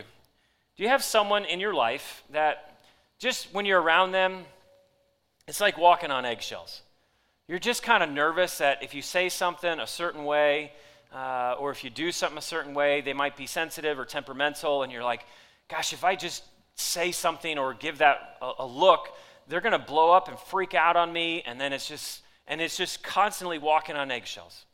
Do 0.76 0.82
you 0.82 0.88
have 0.88 1.04
someone 1.04 1.44
in 1.44 1.60
your 1.60 1.74
life 1.74 2.24
that 2.30 2.78
just 3.18 3.52
when 3.52 3.66
you're 3.66 3.82
around 3.82 4.12
them, 4.12 4.44
it's 5.46 5.60
like 5.60 5.76
walking 5.76 6.10
on 6.10 6.24
eggshells? 6.24 6.80
You're 7.48 7.58
just 7.58 7.82
kind 7.82 8.02
of 8.02 8.10
nervous 8.10 8.58
that 8.58 8.82
if 8.82 8.92
you 8.92 9.00
say 9.00 9.30
something 9.30 9.80
a 9.80 9.86
certain 9.86 10.24
way, 10.24 10.72
uh, 11.14 11.56
or 11.58 11.70
if 11.70 11.82
you 11.82 11.88
do 11.88 12.12
something 12.12 12.36
a 12.36 12.42
certain 12.42 12.74
way, 12.74 13.00
they 13.00 13.14
might 13.14 13.38
be 13.38 13.46
sensitive 13.46 13.98
or 13.98 14.04
temperamental, 14.04 14.82
and 14.82 14.92
you're 14.92 15.02
like, 15.02 15.24
gosh, 15.66 15.94
if 15.94 16.04
I 16.04 16.14
just 16.14 16.44
say 16.74 17.10
something 17.10 17.56
or 17.56 17.72
give 17.72 17.98
that 17.98 18.36
a, 18.42 18.52
a 18.58 18.66
look, 18.66 19.08
they're 19.48 19.62
going 19.62 19.72
to 19.72 19.78
blow 19.78 20.12
up 20.12 20.28
and 20.28 20.38
freak 20.38 20.74
out 20.74 20.94
on 20.94 21.10
me, 21.10 21.42
and 21.46 21.58
then 21.58 21.72
it's 21.72 21.88
just, 21.88 22.20
and 22.46 22.60
it's 22.60 22.76
just 22.76 23.02
constantly 23.02 23.56
walking 23.56 23.96
on 23.96 24.10
eggshells. 24.10 24.66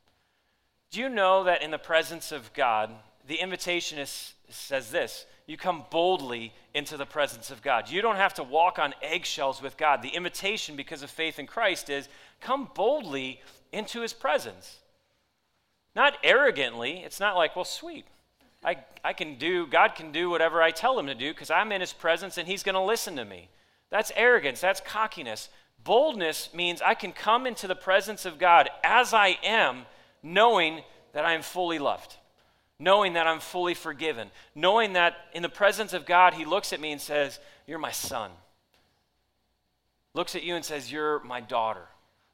Do 0.91 0.99
you 0.99 1.09
know 1.09 1.45
that 1.45 1.63
in 1.63 1.71
the 1.71 1.79
presence 1.79 2.33
of 2.33 2.53
God, 2.55 2.91
the 3.29 3.37
invitation 3.37 4.01
is, 4.01 4.35
says 4.49 4.91
this 4.91 5.27
you 5.47 5.59
come 5.59 5.85
boldly 5.91 6.55
into 6.73 6.97
the 6.97 7.05
presence 7.05 7.51
of 7.51 7.61
God. 7.61 7.91
You 7.91 8.01
don't 8.01 8.17
have 8.17 8.35
to 8.35 8.43
walk 8.43 8.79
on 8.79 8.95
eggshells 9.03 9.61
with 9.61 9.77
God. 9.77 10.01
The 10.01 10.09
invitation, 10.09 10.75
because 10.75 11.03
of 11.03 11.11
faith 11.11 11.39
in 11.39 11.47
Christ, 11.47 11.91
is 11.91 12.09
come 12.41 12.71
boldly 12.75 13.41
into 13.73 14.01
his 14.01 14.13
presence. 14.13 14.79
Not 15.95 16.17
arrogantly. 16.23 16.99
It's 17.05 17.21
not 17.21 17.37
like, 17.37 17.55
well, 17.55 17.65
sweet. 17.65 18.07
I, 18.65 18.79
I 19.05 19.13
can 19.13 19.37
do, 19.37 19.67
God 19.67 19.95
can 19.95 20.13
do 20.13 20.31
whatever 20.31 20.63
I 20.63 20.71
tell 20.71 20.99
him 20.99 21.07
to 21.07 21.15
do 21.15 21.33
because 21.33 21.51
I'm 21.51 21.73
in 21.73 21.81
his 21.81 21.93
presence 21.93 22.39
and 22.39 22.49
he's 22.49 22.63
going 22.63 22.75
to 22.75 22.81
listen 22.81 23.17
to 23.17 23.25
me. 23.25 23.49
That's 23.91 24.11
arrogance. 24.17 24.61
That's 24.61 24.81
cockiness. 24.81 25.51
Boldness 25.83 26.55
means 26.55 26.81
I 26.81 26.95
can 26.95 27.13
come 27.13 27.47
into 27.47 27.69
the 27.69 27.75
presence 27.75 28.25
of 28.25 28.39
God 28.39 28.71
as 28.83 29.13
I 29.13 29.39
am, 29.43 29.85
knowing 30.23 30.81
that 31.13 31.25
I 31.25 31.35
am 31.35 31.43
fully 31.43 31.79
loved 31.79 32.17
knowing 32.79 33.15
that 33.15 33.27
I'm 33.27 33.41
fully 33.41 33.75
forgiven, 33.75 34.31
knowing 34.55 34.95
that 34.95 35.17
in 35.33 35.43
the 35.43 35.49
presence 35.49 35.93
of 35.93 36.07
God, 36.07 36.35
He 36.35 36.45
looks 36.45 36.73
at 36.73 36.81
me 36.81 36.93
and 36.93 37.01
says, 37.01 37.39
You're 37.67 37.79
my 37.79 37.93
son. 37.93 38.31
Looks 40.13 40.37
at 40.37 40.43
you 40.43 40.55
and 40.55 40.65
says, 40.65 40.91
You're 40.91 41.21
my 41.21 41.41
daughter. 41.41 41.87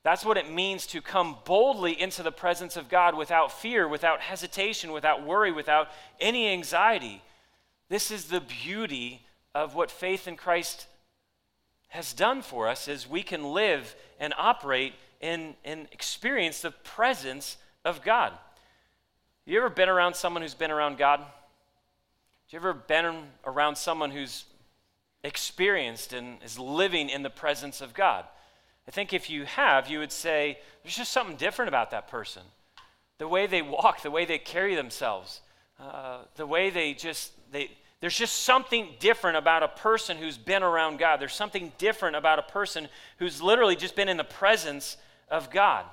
That's 0.03 0.25
what 0.25 0.39
it 0.39 0.51
means 0.51 0.87
to 0.89 1.03
come 1.03 1.37
boldly 1.45 2.01
into 2.01 2.23
the 2.23 2.33
presence 2.33 2.77
of 2.77 2.89
God 2.89 3.15
without 3.15 3.53
fear, 3.53 3.87
without 3.87 4.21
hesitation, 4.21 4.93
without 4.93 5.27
worry, 5.27 5.53
without 5.53 5.89
any 6.19 6.49
anxiety. 6.49 7.23
This 7.89 8.11
is 8.11 8.27
the 8.27 8.41
beauty 8.41 9.27
of 9.55 9.75
what 9.75 9.91
faith 9.91 10.27
in 10.27 10.37
Christ 10.37 10.87
has 11.89 12.13
done 12.13 12.41
for 12.41 12.69
us 12.69 12.89
is 12.89 13.09
we 13.09 13.23
can 13.23 13.53
live 13.53 13.95
and 14.19 14.33
operate 14.39 14.95
and, 15.21 15.55
and 15.65 15.89
experience 15.93 16.63
the 16.63 16.71
presence 16.71 17.57
of 17.85 18.03
God. 18.03 18.33
You 19.45 19.59
ever 19.59 19.69
been 19.69 19.89
around 19.89 20.15
someone 20.15 20.43
who's 20.43 20.55
been 20.55 20.71
around 20.71 20.97
God? 20.97 21.19
Have 21.19 21.29
you 22.51 22.59
ever 22.59 22.73
been 22.73 23.25
around 23.45 23.77
someone 23.77 24.13
who's 24.13 24.45
experienced 25.25 26.13
and 26.13 26.39
is 26.45 26.59
living 26.59 27.11
in 27.11 27.23
the 27.23 27.31
presence 27.31 27.81
of 27.81 27.93
God? 27.93 28.25
I 28.91 28.93
think 28.93 29.13
if 29.13 29.31
you 29.31 29.45
have, 29.45 29.89
you 29.89 30.01
would 30.01 30.11
say, 30.11 30.59
there's 30.83 30.97
just 30.97 31.13
something 31.13 31.37
different 31.37 31.69
about 31.69 31.93
that 31.93 32.09
person. 32.09 32.43
The 33.19 33.29
way 33.29 33.47
they 33.47 33.63
walk, 33.63 34.03
the 34.03 34.11
way 34.11 34.25
they 34.25 34.37
carry 34.39 34.75
themselves, 34.75 35.43
uh, 35.79 36.23
the 36.35 36.45
way 36.45 36.71
they 36.71 36.95
just, 36.95 37.31
they, 37.53 37.71
there's 38.01 38.19
just 38.19 38.43
something 38.43 38.89
different 38.99 39.37
about 39.37 39.63
a 39.63 39.69
person 39.69 40.17
who's 40.17 40.37
been 40.37 40.65
around 40.65 40.99
God. 40.99 41.21
There's 41.21 41.37
something 41.37 41.71
different 41.79 42.17
about 42.17 42.41
a 42.41 42.43
person 42.43 42.89
who's 43.21 43.41
literally 43.41 43.77
just 43.77 43.95
been 43.95 44.09
in 44.09 44.17
the 44.17 44.25
presence 44.25 44.97
of 45.31 45.51
God. 45.51 45.85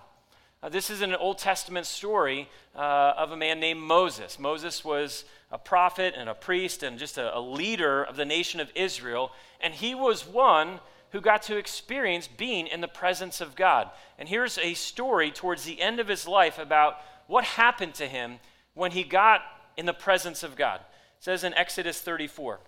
Uh, 0.63 0.69
this 0.69 0.89
is 0.89 1.01
an 1.01 1.13
Old 1.13 1.37
Testament 1.37 1.85
story 1.85 2.49
uh, 2.75 3.13
of 3.15 3.31
a 3.31 3.37
man 3.37 3.59
named 3.59 3.79
Moses. 3.79 4.39
Moses 4.39 4.83
was 4.83 5.23
a 5.51 5.59
prophet 5.59 6.15
and 6.17 6.29
a 6.29 6.33
priest 6.33 6.81
and 6.81 6.97
just 6.97 7.19
a, 7.19 7.37
a 7.37 7.39
leader 7.39 8.01
of 8.01 8.15
the 8.15 8.25
nation 8.25 8.59
of 8.59 8.71
Israel, 8.73 9.33
and 9.61 9.75
he 9.75 9.93
was 9.93 10.25
one 10.25 10.79
who 11.11 11.21
got 11.21 11.41
to 11.43 11.57
experience 11.57 12.27
being 12.27 12.67
in 12.67 12.81
the 12.81 12.87
presence 12.87 13.41
of 13.41 13.55
God. 13.55 13.89
And 14.17 14.27
here's 14.27 14.57
a 14.57 14.73
story 14.73 15.31
towards 15.31 15.63
the 15.63 15.81
end 15.81 15.99
of 15.99 16.07
his 16.07 16.27
life 16.27 16.59
about 16.59 16.97
what 17.27 17.43
happened 17.43 17.93
to 17.95 18.07
him 18.07 18.39
when 18.73 18.91
he 18.91 19.03
got 19.03 19.41
in 19.75 19.85
the 19.85 19.93
presence 19.93 20.43
of 20.43 20.55
God. 20.55 20.81
It 20.81 21.23
says 21.23 21.43
in 21.43 21.53
Exodus 21.53 22.01
34. 22.01 22.59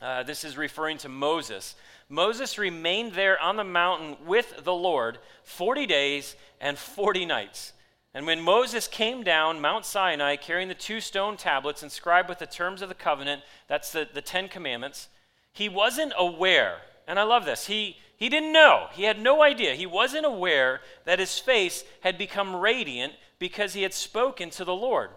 Uh, 0.00 0.22
this 0.22 0.44
is 0.44 0.56
referring 0.56 0.98
to 0.98 1.08
Moses. 1.08 1.76
Moses 2.08 2.58
remained 2.58 3.12
there 3.12 3.40
on 3.40 3.56
the 3.56 3.64
mountain 3.64 4.16
with 4.26 4.64
the 4.64 4.74
Lord 4.74 5.18
40 5.44 5.86
days 5.86 6.36
and 6.60 6.76
40 6.76 7.26
nights. 7.26 7.72
And 8.12 8.26
when 8.26 8.40
Moses 8.40 8.86
came 8.86 9.24
down 9.24 9.60
Mount 9.60 9.84
Sinai 9.84 10.36
carrying 10.36 10.68
the 10.68 10.74
two 10.74 11.00
stone 11.00 11.36
tablets 11.36 11.82
inscribed 11.82 12.28
with 12.28 12.38
the 12.38 12.46
terms 12.46 12.80
of 12.80 12.88
the 12.88 12.94
covenant, 12.94 13.42
that's 13.66 13.90
the, 13.90 14.08
the 14.12 14.22
Ten 14.22 14.48
Commandments, 14.48 15.08
he 15.52 15.68
wasn't 15.68 16.12
aware, 16.16 16.78
and 17.06 17.18
I 17.18 17.22
love 17.22 17.44
this, 17.44 17.66
he, 17.66 17.96
he 18.16 18.28
didn't 18.28 18.52
know, 18.52 18.88
he 18.92 19.04
had 19.04 19.20
no 19.20 19.42
idea, 19.42 19.74
he 19.74 19.86
wasn't 19.86 20.26
aware 20.26 20.80
that 21.04 21.18
his 21.18 21.38
face 21.38 21.84
had 22.00 22.16
become 22.18 22.56
radiant 22.56 23.14
because 23.38 23.74
he 23.74 23.82
had 23.82 23.94
spoken 23.94 24.50
to 24.50 24.64
the 24.64 24.74
Lord. 24.74 25.10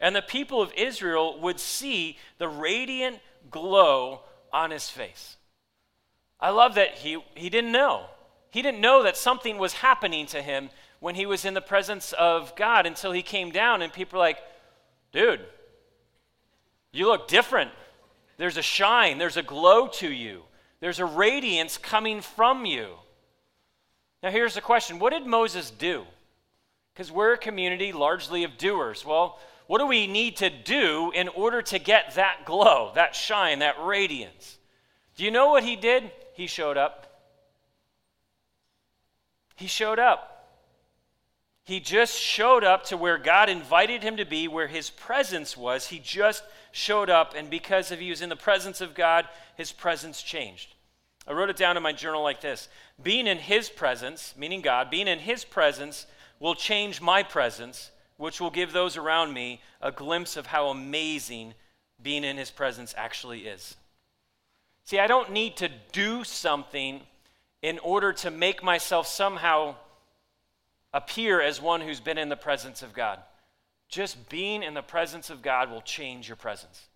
And 0.00 0.14
the 0.14 0.22
people 0.22 0.60
of 0.60 0.72
Israel 0.76 1.40
would 1.40 1.58
see 1.58 2.18
the 2.38 2.48
radiant 2.48 3.18
glow 3.50 4.20
on 4.52 4.70
his 4.70 4.88
face. 4.88 5.36
I 6.38 6.50
love 6.50 6.74
that 6.74 6.94
he, 6.98 7.22
he 7.34 7.48
didn't 7.48 7.72
know. 7.72 8.06
He 8.50 8.62
didn't 8.62 8.80
know 8.80 9.02
that 9.02 9.16
something 9.16 9.58
was 9.58 9.74
happening 9.74 10.26
to 10.26 10.42
him 10.42 10.70
when 11.00 11.14
he 11.14 11.26
was 11.26 11.44
in 11.44 11.54
the 11.54 11.60
presence 11.60 12.12
of 12.14 12.54
God 12.56 12.86
until 12.86 13.12
he 13.12 13.22
came 13.22 13.50
down, 13.50 13.82
and 13.82 13.92
people 13.92 14.18
were 14.18 14.24
like, 14.24 14.38
dude, 15.12 15.40
you 16.92 17.06
look 17.06 17.28
different. 17.28 17.70
There's 18.38 18.56
a 18.56 18.62
shine, 18.62 19.18
there's 19.18 19.36
a 19.36 19.42
glow 19.42 19.88
to 19.88 20.10
you, 20.10 20.42
there's 20.80 20.98
a 20.98 21.04
radiance 21.04 21.78
coming 21.78 22.20
from 22.20 22.66
you. 22.66 22.94
Now, 24.22 24.30
here's 24.30 24.54
the 24.54 24.60
question 24.60 24.98
What 24.98 25.12
did 25.12 25.26
Moses 25.26 25.70
do? 25.70 26.04
Because 26.92 27.12
we're 27.12 27.34
a 27.34 27.38
community 27.38 27.92
largely 27.92 28.44
of 28.44 28.56
doers. 28.58 29.04
Well, 29.04 29.38
what 29.66 29.78
do 29.78 29.86
we 29.86 30.06
need 30.06 30.36
to 30.38 30.50
do 30.50 31.10
in 31.14 31.28
order 31.28 31.60
to 31.60 31.78
get 31.78 32.14
that 32.14 32.44
glow, 32.46 32.92
that 32.94 33.14
shine, 33.14 33.58
that 33.58 33.76
radiance? 33.82 34.58
Do 35.16 35.24
you 35.24 35.30
know 35.30 35.48
what 35.48 35.64
he 35.64 35.76
did? 35.76 36.10
He 36.34 36.46
showed 36.46 36.76
up. 36.76 37.06
He 39.56 39.66
showed 39.66 39.98
up. 39.98 40.36
He 41.64 41.80
just 41.80 42.16
showed 42.16 42.62
up 42.62 42.84
to 42.84 42.96
where 42.96 43.18
God 43.18 43.48
invited 43.48 44.02
him 44.02 44.18
to 44.18 44.24
be, 44.24 44.46
where 44.46 44.68
his 44.68 44.90
presence 44.90 45.56
was. 45.56 45.88
He 45.88 45.98
just 45.98 46.44
showed 46.76 47.10
up, 47.10 47.34
and 47.34 47.48
because 47.48 47.90
of 47.90 48.00
he 48.00 48.10
was 48.10 48.22
in 48.22 48.28
the 48.28 48.36
presence 48.36 48.80
of 48.80 48.94
God, 48.94 49.26
his 49.56 49.72
presence 49.72 50.22
changed. 50.22 50.74
I 51.26 51.32
wrote 51.32 51.50
it 51.50 51.56
down 51.56 51.76
in 51.76 51.82
my 51.82 51.92
journal 51.92 52.22
like 52.22 52.40
this 52.40 52.68
Being 53.02 53.26
in 53.26 53.38
his 53.38 53.68
presence, 53.68 54.34
meaning 54.36 54.60
God, 54.60 54.90
being 54.90 55.08
in 55.08 55.18
his 55.18 55.44
presence 55.44 56.06
will 56.38 56.54
change 56.54 57.00
my 57.00 57.22
presence 57.22 57.90
which 58.18 58.40
will 58.40 58.50
give 58.50 58.72
those 58.72 58.96
around 58.96 59.32
me 59.32 59.60
a 59.82 59.92
glimpse 59.92 60.36
of 60.36 60.46
how 60.46 60.68
amazing 60.68 61.54
being 62.02 62.24
in 62.24 62.36
his 62.36 62.50
presence 62.50 62.94
actually 62.96 63.46
is. 63.46 63.76
See, 64.84 64.98
I 64.98 65.06
don't 65.06 65.32
need 65.32 65.56
to 65.58 65.70
do 65.92 66.24
something 66.24 67.00
in 67.62 67.78
order 67.80 68.12
to 68.12 68.30
make 68.30 68.62
myself 68.62 69.06
somehow 69.06 69.74
appear 70.94 71.40
as 71.40 71.60
one 71.60 71.80
who's 71.80 72.00
been 72.00 72.18
in 72.18 72.28
the 72.28 72.36
presence 72.36 72.82
of 72.82 72.94
God. 72.94 73.18
Just 73.88 74.28
being 74.28 74.62
in 74.62 74.74
the 74.74 74.82
presence 74.82 75.30
of 75.30 75.42
God 75.42 75.70
will 75.70 75.82
change 75.82 76.28
your 76.28 76.36
presence. 76.36 76.86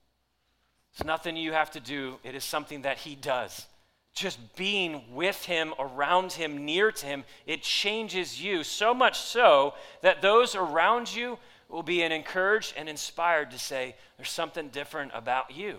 It's 0.92 1.04
nothing 1.04 1.37
you 1.37 1.52
have 1.52 1.70
to 1.73 1.80
do, 1.80 2.18
it 2.25 2.35
is 2.35 2.44
something 2.44 2.82
that 2.82 2.99
He 2.99 3.14
does 3.14 3.66
just 4.12 4.56
being 4.56 5.14
with 5.14 5.44
him, 5.44 5.73
around 5.78 6.32
him, 6.32 6.64
near 6.64 6.90
to 6.90 7.06
him, 7.06 7.25
it 7.47 7.62
changes 7.62 8.42
you 8.42 8.64
so 8.64 8.92
much 8.92 9.18
so 9.18 9.75
that 10.02 10.20
those 10.20 10.54
around 10.54 11.14
you 11.14 11.38
will 11.68 11.82
be 11.82 12.02
encouraged 12.02 12.75
and 12.76 12.88
inspired 12.88 13.50
to 13.52 13.59
say, 13.59 13.94
There's 14.16 14.30
something 14.30 14.68
different 14.68 15.12
about 15.14 15.54
you. 15.54 15.78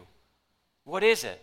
What 0.86 1.04
is 1.04 1.24
it? 1.24 1.42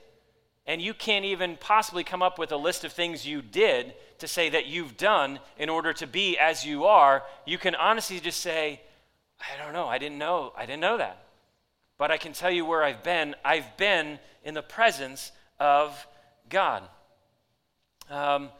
And 0.67 0.83
you 0.83 0.93
can't 0.95 1.25
even 1.25 1.57
possibly 1.61 2.05
come 2.05 2.23
up 2.23 2.39
with 2.39 2.53
a 2.53 2.57
list 2.57 2.85
of 2.85 2.93
things 2.93 3.27
you 3.27 3.43
did 3.43 3.95
to 4.19 4.29
say 4.29 4.51
that 4.51 4.67
you've 4.67 4.97
done 4.97 5.39
in 5.59 5.69
order 5.69 5.93
to 5.95 6.07
be 6.07 6.37
as 6.39 6.65
you 6.65 6.85
are. 6.85 7.23
You 7.47 7.59
can 7.59 7.75
honestly 7.75 8.21
just 8.21 8.41
say, 8.41 8.81
I 9.41 9.63
don't 9.63 9.73
know, 9.73 9.87
I 9.87 9.99
didn't 9.99 10.19
know, 10.19 10.53
I 10.57 10.67
didn't 10.67 10.81
know 10.81 10.99
that. 10.99 11.25
But 11.97 12.11
I 12.11 12.17
can 12.17 12.33
tell 12.33 12.51
you 12.51 12.65
where 12.65 12.85
I've 12.85 13.03
been. 13.03 13.35
I've 13.45 13.77
been 13.77 14.19
in 14.45 14.55
the 14.55 14.63
presence 14.63 15.33
of 15.59 16.07
God. 16.49 16.83
Um, 18.11 18.51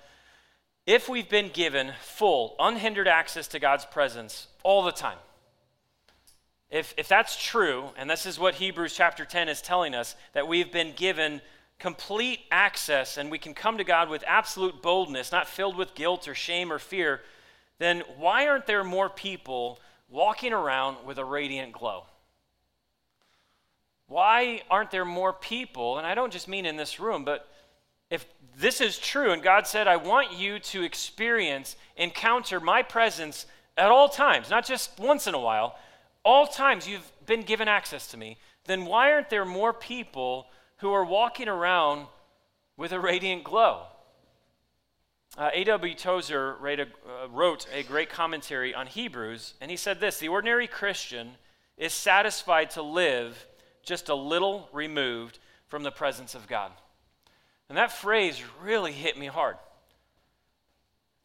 if 0.87 1.09
we've 1.09 1.29
been 1.29 1.51
given 1.51 1.93
full, 2.01 2.57
unhindered 2.59 3.09
access 3.09 3.47
to 3.49 3.59
God's 3.59 3.85
presence 3.85 4.49
all 4.63 4.83
the 4.83 4.93
time, 4.93 5.19
if, 6.71 6.95
if 6.99 7.09
that's 7.09 7.43
true, 7.43 7.91
and 7.97 8.11
this 8.11 8.27
is 8.27 8.39
what 8.39 8.57
Hebrews 8.57 8.95
chapter 8.95 9.25
10 9.25 9.49
is 9.49 9.63
telling 9.63 9.95
us, 9.95 10.17
that 10.35 10.49
we've 10.49 10.73
been 10.73 10.93
given 10.95 11.41
complete 11.79 12.41
access 12.51 13.17
and 13.17 13.31
we 13.31 13.39
can 13.39 13.55
come 13.55 13.79
to 13.79 13.85
God 13.85 14.09
with 14.09 14.25
absolute 14.27 14.83
boldness, 14.83 15.33
not 15.33 15.47
filled 15.47 15.77
with 15.77 15.95
guilt 15.95 16.29
or 16.29 16.35
shame 16.35 16.73
or 16.73 16.79
fear, 16.79 17.21
then 17.79 18.03
why 18.17 18.47
aren't 18.47 18.67
there 18.67 18.85
more 18.85 19.09
people 19.09 19.79
walking 20.09 20.53
around 20.53 20.99
with 21.05 21.19
a 21.19 21.25
radiant 21.25 21.73
glow? 21.73 22.05
Why 24.07 24.63
aren't 24.71 24.91
there 24.91 25.05
more 25.05 25.33
people, 25.33 25.99
and 25.99 26.07
I 26.07 26.15
don't 26.15 26.33
just 26.33 26.49
mean 26.49 26.65
in 26.65 26.77
this 26.77 26.99
room, 26.99 27.25
but 27.25 27.49
if 28.11 28.27
this 28.57 28.81
is 28.81 28.99
true, 28.99 29.33
and 29.33 29.43
God 29.43 29.67
said, 29.67 29.87
I 29.87 29.97
want 29.97 30.33
you 30.33 30.59
to 30.59 30.83
experience, 30.83 31.77
encounter 31.97 32.59
my 32.59 32.83
presence 32.83 33.47
at 33.77 33.91
all 33.91 34.09
times, 34.09 34.49
not 34.49 34.67
just 34.67 34.99
once 34.99 35.27
in 35.27 35.35
a 35.35 35.39
while, 35.39 35.79
all 36.25 36.47
times 36.47 36.89
you've 36.89 37.13
been 37.27 37.43
given 37.43 37.69
access 37.69 38.07
to 38.09 38.17
me, 38.17 38.39
then 38.65 38.87
why 38.87 39.13
aren't 39.13 39.31
there 39.31 39.45
more 39.45 39.73
people 39.73 40.47
who 40.79 40.93
are 40.93 41.05
walking 41.05 41.49
around 41.49 42.07
with 42.77 42.93
a 42.93 43.01
radiant 43.01 43.45
glow? 43.45 43.83
Uh, 45.37 45.51
A.W. 45.53 45.95
Tozer 45.95 46.57
a, 46.65 46.83
uh, 46.83 47.29
wrote 47.31 47.67
a 47.73 47.83
great 47.83 48.11
commentary 48.11 48.75
on 48.75 48.87
Hebrews, 48.87 49.55
and 49.61 49.71
he 49.71 49.77
said 49.77 50.01
this 50.01 50.19
The 50.19 50.29
ordinary 50.29 50.67
Christian 50.67 51.33
is 51.77 51.93
satisfied 51.93 52.71
to 52.71 52.83
live 52.83 53.47
just 53.83 54.09
a 54.09 54.15
little 54.15 54.69
removed 54.73 55.39
from 55.67 55.83
the 55.83 55.91
presence 55.91 56.35
of 56.35 56.49
God. 56.49 56.73
And 57.69 57.77
that 57.79 57.93
phrase 57.93 58.43
really 58.63 58.93
hit 58.93 59.19
me 59.19 59.27
hard. 59.27 59.57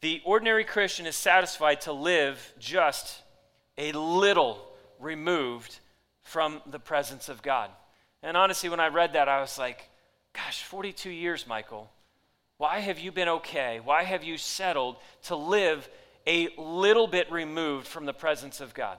The 0.00 0.20
ordinary 0.24 0.64
Christian 0.64 1.06
is 1.06 1.16
satisfied 1.16 1.80
to 1.82 1.92
live 1.92 2.52
just 2.58 3.22
a 3.78 3.92
little 3.92 4.60
removed 5.00 5.78
from 6.22 6.60
the 6.66 6.78
presence 6.78 7.28
of 7.28 7.42
God. 7.42 7.70
And 8.22 8.36
honestly, 8.36 8.68
when 8.68 8.80
I 8.80 8.88
read 8.88 9.14
that, 9.14 9.28
I 9.28 9.40
was 9.40 9.58
like, 9.58 9.88
gosh, 10.34 10.62
42 10.62 11.10
years, 11.10 11.46
Michael. 11.46 11.90
Why 12.64 12.80
have 12.80 12.98
you 12.98 13.12
been 13.12 13.28
okay? 13.28 13.78
Why 13.84 14.04
have 14.04 14.24
you 14.24 14.38
settled 14.38 14.96
to 15.24 15.36
live 15.36 15.86
a 16.26 16.48
little 16.56 17.06
bit 17.06 17.30
removed 17.30 17.86
from 17.86 18.06
the 18.06 18.14
presence 18.14 18.62
of 18.62 18.72
God? 18.72 18.96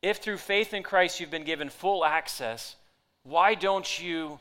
If 0.00 0.18
through 0.18 0.36
faith 0.36 0.72
in 0.72 0.84
Christ 0.84 1.18
you've 1.18 1.32
been 1.32 1.42
given 1.42 1.70
full 1.70 2.04
access, 2.04 2.76
why 3.24 3.56
don't 3.56 4.00
you 4.00 4.38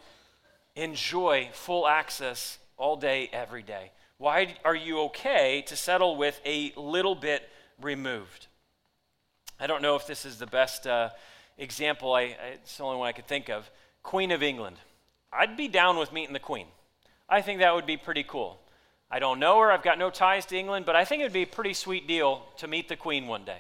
enjoy 0.76 1.50
full 1.52 1.88
access 1.88 2.60
all 2.78 2.96
day, 2.96 3.28
every 3.34 3.64
day? 3.64 3.90
Why 4.20 4.54
are 4.64 4.76
you 4.76 5.00
okay 5.06 5.64
to 5.66 5.76
settle 5.76 6.16
with 6.16 6.40
a 6.46 6.74
little 6.76 7.16
bit 7.16 7.50
removed? 7.82 8.46
I 9.60 9.66
don't 9.66 9.82
know 9.82 9.96
if 9.96 10.06
this 10.06 10.26
is 10.26 10.38
the 10.38 10.46
best 10.46 10.86
uh, 10.86 11.10
example, 11.58 12.14
I, 12.14 12.38
it's 12.54 12.78
the 12.78 12.84
only 12.84 13.00
one 13.00 13.08
I 13.08 13.14
could 13.14 13.28
think 13.28 13.50
of. 13.50 13.68
Queen 14.04 14.30
of 14.30 14.44
England. 14.44 14.78
I'd 15.32 15.58
be 15.58 15.68
down 15.68 15.98
with 15.98 16.14
meeting 16.14 16.34
the 16.34 16.40
Queen. 16.40 16.68
I 17.34 17.42
think 17.42 17.62
that 17.62 17.74
would 17.74 17.88
be 17.88 17.98
pretty 17.98 18.22
cool. 18.22 18.60
I 19.10 19.18
don't 19.18 19.40
know 19.40 19.60
her, 19.60 19.72
I've 19.72 19.82
got 19.82 19.98
no 19.98 20.12
ties 20.12 20.46
to 20.48 20.56
England, 20.56 20.86
but 20.86 20.96
I 20.96 21.04
think 21.04 21.22
it 21.22 21.24
would 21.24 21.34
be 21.34 21.42
a 21.42 21.48
pretty 21.48 21.74
sweet 21.74 22.08
deal 22.08 22.44
to 22.58 22.68
meet 22.68 22.90
the 22.90 22.96
Queen 22.96 23.26
one 23.26 23.44
day. 23.44 23.58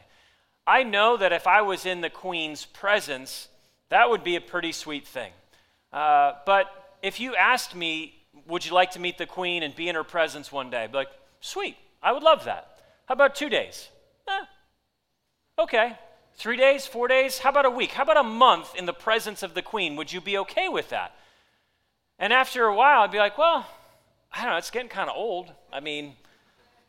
I 0.68 0.84
know 0.84 1.18
that 1.18 1.34
if 1.34 1.48
I 1.48 1.63
was 1.63 1.88
in 1.88 2.01
the 2.01 2.10
Queen's 2.12 2.65
presence, 2.65 3.48
that 3.89 4.12
would 4.12 4.24
be 4.24 4.36
a 4.36 4.42
pretty 4.42 4.74
sweet 4.74 5.08
thing. 5.08 5.32
Uh, 5.92 6.34
but 6.46 6.68
if 7.01 7.20
you 7.20 7.36
asked 7.36 7.75
me, 7.75 8.13
would 8.46 8.63
you 8.63 8.74
like 8.74 8.92
to 8.92 9.00
meet 9.00 9.18
the 9.18 9.25
Queen 9.25 9.63
and 9.63 9.75
be 9.75 9.89
in 9.89 9.96
her 9.96 10.03
presence 10.03 10.51
one 10.51 10.70
day? 10.70 10.84
I'd 10.84 10.94
like, 10.94 11.10
sweet, 11.42 11.75
I 12.03 12.12
would 12.12 12.22
love 12.22 12.46
that. 12.46 12.80
How 13.08 13.13
about 13.13 13.34
two 13.34 13.50
days? 13.50 13.89
Eh, 14.27 14.46
okay. 15.58 15.98
Three 16.36 16.58
days, 16.58 16.86
four 16.86 17.08
days? 17.08 17.39
How 17.39 17.50
about 17.50 17.65
a 17.65 17.72
week? 17.72 17.94
How 17.94 18.03
about 18.03 18.18
a 18.18 18.24
month 18.24 18.75
in 18.75 18.86
the 18.86 18.94
presence 18.94 19.42
of 19.42 19.56
the 19.56 19.63
Queen? 19.63 19.96
Would 19.96 20.13
you 20.13 20.22
be 20.22 20.38
okay 20.38 20.70
with 20.70 20.89
that? 20.89 21.15
And 22.24 22.32
after 22.32 22.63
a 22.63 22.74
while, 22.74 23.01
I'd 23.01 23.12
be 23.12 23.18
like, 23.18 23.38
well, 23.38 23.68
I 24.32 24.44
don't 24.44 24.51
know, 24.51 24.58
it's 24.58 24.72
getting 24.72 24.88
kind 24.88 25.10
of 25.10 25.18
old. 25.18 25.51
I 25.74 25.81
mean, 25.81 26.14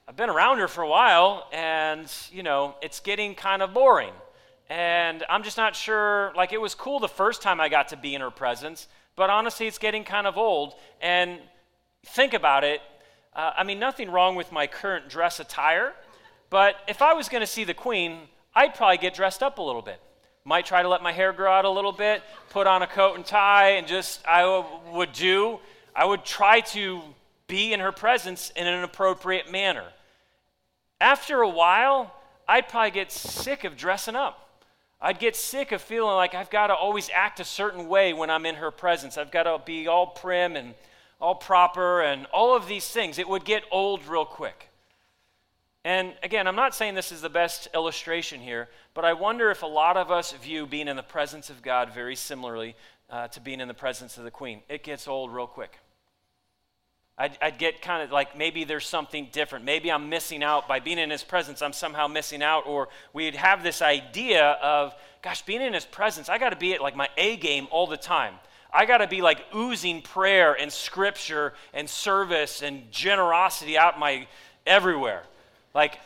I've 0.06 0.14
been 0.14 0.30
around 0.30 0.58
her 0.58 0.68
for 0.68 0.82
a 0.82 0.88
while, 0.88 1.48
and, 1.52 2.08
you 2.30 2.44
know, 2.44 2.76
it's 2.80 3.00
getting 3.00 3.34
kind 3.34 3.60
of 3.60 3.74
boring. 3.74 4.12
And 4.70 5.24
I'm 5.28 5.42
just 5.42 5.56
not 5.56 5.74
sure, 5.74 6.32
like, 6.36 6.52
it 6.52 6.60
was 6.60 6.76
cool 6.76 7.00
the 7.00 7.08
first 7.08 7.42
time 7.42 7.60
I 7.60 7.68
got 7.68 7.88
to 7.88 7.96
be 7.96 8.14
in 8.14 8.20
her 8.20 8.30
presence, 8.30 8.86
but 9.16 9.28
honestly, 9.28 9.66
it's 9.66 9.76
getting 9.76 10.04
kind 10.04 10.28
of 10.28 10.38
old. 10.38 10.74
And 11.00 11.40
think 12.06 12.32
about 12.32 12.62
it. 12.62 12.80
Uh, 13.34 13.54
I 13.56 13.64
mean, 13.64 13.80
nothing 13.80 14.12
wrong 14.12 14.36
with 14.36 14.52
my 14.52 14.68
current 14.68 15.08
dress 15.08 15.40
attire, 15.40 15.94
but 16.48 16.76
if 16.86 17.02
I 17.02 17.12
was 17.12 17.28
going 17.28 17.40
to 17.40 17.46
see 17.48 17.64
the 17.64 17.74
Queen, 17.74 18.28
I'd 18.54 18.76
probably 18.76 18.98
get 18.98 19.14
dressed 19.14 19.42
up 19.42 19.58
a 19.58 19.62
little 19.62 19.82
bit. 19.82 20.00
Might 20.46 20.66
try 20.66 20.82
to 20.82 20.88
let 20.88 21.02
my 21.02 21.12
hair 21.12 21.32
grow 21.32 21.50
out 21.50 21.64
a 21.64 21.70
little 21.70 21.92
bit, 21.92 22.22
put 22.50 22.66
on 22.66 22.82
a 22.82 22.86
coat 22.86 23.16
and 23.16 23.24
tie, 23.24 23.70
and 23.70 23.86
just, 23.86 24.20
I 24.26 24.62
would 24.92 25.14
do, 25.14 25.58
I 25.96 26.04
would 26.04 26.22
try 26.22 26.60
to 26.60 27.00
be 27.46 27.72
in 27.72 27.80
her 27.80 27.92
presence 27.92 28.52
in 28.54 28.66
an 28.66 28.84
appropriate 28.84 29.50
manner. 29.50 29.86
After 31.00 31.40
a 31.40 31.48
while, 31.48 32.14
I'd 32.46 32.68
probably 32.68 32.90
get 32.90 33.10
sick 33.10 33.64
of 33.64 33.74
dressing 33.78 34.16
up. 34.16 34.62
I'd 35.00 35.18
get 35.18 35.34
sick 35.34 35.72
of 35.72 35.80
feeling 35.80 36.14
like 36.14 36.34
I've 36.34 36.50
got 36.50 36.66
to 36.66 36.74
always 36.74 37.08
act 37.14 37.40
a 37.40 37.44
certain 37.44 37.88
way 37.88 38.12
when 38.12 38.28
I'm 38.28 38.44
in 38.44 38.56
her 38.56 38.70
presence. 38.70 39.16
I've 39.16 39.30
got 39.30 39.44
to 39.44 39.62
be 39.64 39.86
all 39.86 40.08
prim 40.08 40.56
and 40.56 40.74
all 41.22 41.36
proper 41.36 42.02
and 42.02 42.26
all 42.26 42.54
of 42.54 42.68
these 42.68 42.86
things. 42.88 43.18
It 43.18 43.26
would 43.28 43.46
get 43.46 43.62
old 43.70 44.06
real 44.06 44.26
quick. 44.26 44.68
And 45.84 46.14
again, 46.22 46.46
I'm 46.46 46.56
not 46.56 46.74
saying 46.74 46.94
this 46.94 47.12
is 47.12 47.20
the 47.20 47.28
best 47.28 47.68
illustration 47.74 48.40
here, 48.40 48.68
but 48.94 49.04
I 49.04 49.12
wonder 49.12 49.50
if 49.50 49.62
a 49.62 49.66
lot 49.66 49.98
of 49.98 50.10
us 50.10 50.32
view 50.32 50.66
being 50.66 50.88
in 50.88 50.96
the 50.96 51.02
presence 51.02 51.50
of 51.50 51.60
God 51.60 51.92
very 51.92 52.16
similarly 52.16 52.74
uh, 53.10 53.28
to 53.28 53.40
being 53.40 53.60
in 53.60 53.68
the 53.68 53.74
presence 53.74 54.16
of 54.16 54.24
the 54.24 54.30
Queen. 54.30 54.62
It 54.68 54.82
gets 54.82 55.06
old 55.06 55.30
real 55.30 55.46
quick. 55.46 55.78
I'd, 57.18 57.38
I'd, 57.40 57.58
get 57.58 57.80
kind 57.80 58.02
of 58.02 58.10
like 58.10 58.36
maybe 58.36 58.64
there's 58.64 58.86
something 58.86 59.28
different. 59.30 59.64
Maybe 59.64 59.92
I'm 59.92 60.08
missing 60.08 60.42
out 60.42 60.66
by 60.66 60.80
being 60.80 60.98
in 60.98 61.10
his 61.10 61.22
presence. 61.22 61.62
I'm 61.62 61.72
somehow 61.72 62.08
missing 62.08 62.42
out. 62.42 62.66
Or 62.66 62.88
we'd 63.12 63.36
have 63.36 63.62
this 63.62 63.82
idea 63.82 64.52
of, 64.62 64.94
gosh, 65.22 65.42
being 65.42 65.60
in 65.60 65.74
his 65.74 65.84
presence, 65.84 66.28
I 66.28 66.38
got 66.38 66.50
to 66.50 66.56
be 66.56 66.74
at 66.74 66.80
like 66.80 66.96
my 66.96 67.08
A 67.16 67.36
game 67.36 67.68
all 67.70 67.86
the 67.86 67.96
time. 67.96 68.34
I 68.72 68.86
got 68.86 68.98
to 68.98 69.06
be 69.06 69.22
like 69.22 69.44
oozing 69.54 70.02
prayer 70.02 70.54
and 70.54 70.72
scripture 70.72 71.52
and 71.72 71.88
service 71.88 72.62
and 72.62 72.90
generosity 72.90 73.78
out 73.78 74.00
my 74.00 74.26
everywhere. 74.66 75.22
Like 75.74 75.98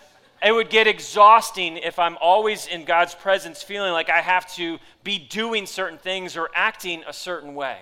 it 0.42 0.52
would 0.52 0.70
get 0.70 0.86
exhausting 0.86 1.76
if 1.76 1.98
I'm 1.98 2.16
always 2.20 2.66
in 2.66 2.84
God's 2.84 3.14
presence 3.14 3.62
feeling 3.62 3.92
like 3.92 4.08
I 4.08 4.20
have 4.20 4.52
to 4.54 4.78
be 5.02 5.18
doing 5.18 5.66
certain 5.66 5.98
things 5.98 6.36
or 6.36 6.48
acting 6.54 7.02
a 7.06 7.12
certain 7.12 7.54
way. 7.54 7.78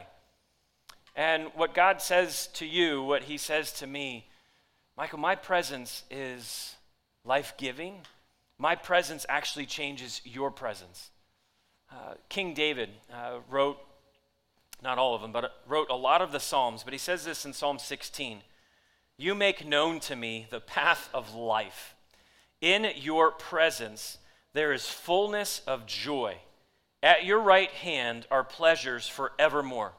And 1.15 1.51
what 1.55 1.75
God 1.75 2.03
says 2.03 2.49
to 2.55 2.67
you, 2.67 3.03
what 3.03 3.25
He 3.25 3.39
says 3.39 3.73
to 3.75 3.87
me, 3.87 4.27
Michael, 4.97 5.19
my 5.19 5.35
presence 5.35 6.05
is 6.11 6.75
life 7.25 7.55
giving. 7.59 8.01
My 8.59 8.75
presence 8.75 9.27
actually 9.29 9.67
changes 9.67 10.23
your 10.25 10.51
presence. 10.51 11.11
Uh, 11.91 12.15
King 12.29 12.55
David 12.55 12.89
uh, 13.13 13.39
wrote, 13.51 13.79
not 14.83 14.99
all 14.99 15.15
of 15.15 15.21
them, 15.21 15.33
but 15.33 15.53
wrote 15.69 15.89
a 15.91 15.95
lot 15.95 16.23
of 16.23 16.33
the 16.33 16.41
Psalms, 16.41 16.83
but 16.83 16.93
he 16.93 16.99
says 16.99 17.25
this 17.25 17.45
in 17.45 17.53
Psalm 17.53 17.79
16 17.79 18.41
You 19.19 19.35
make 19.35 19.67
known 19.67 20.01
to 20.01 20.17
me 20.17 20.47
the 20.51 20.61
path 20.61 21.09
of 21.15 21.35
life. 21.35 21.95
In 22.61 22.91
your 22.97 23.31
presence 23.31 24.19
there 24.53 24.73
is 24.73 24.89
fullness 24.89 25.61
of 25.67 25.87
joy. 25.87 26.37
At 27.03 27.25
your 27.25 27.41
right 27.41 27.71
hand 27.71 28.27
are 28.31 28.43
pleasures 28.43 29.07
forevermore. 29.07 29.93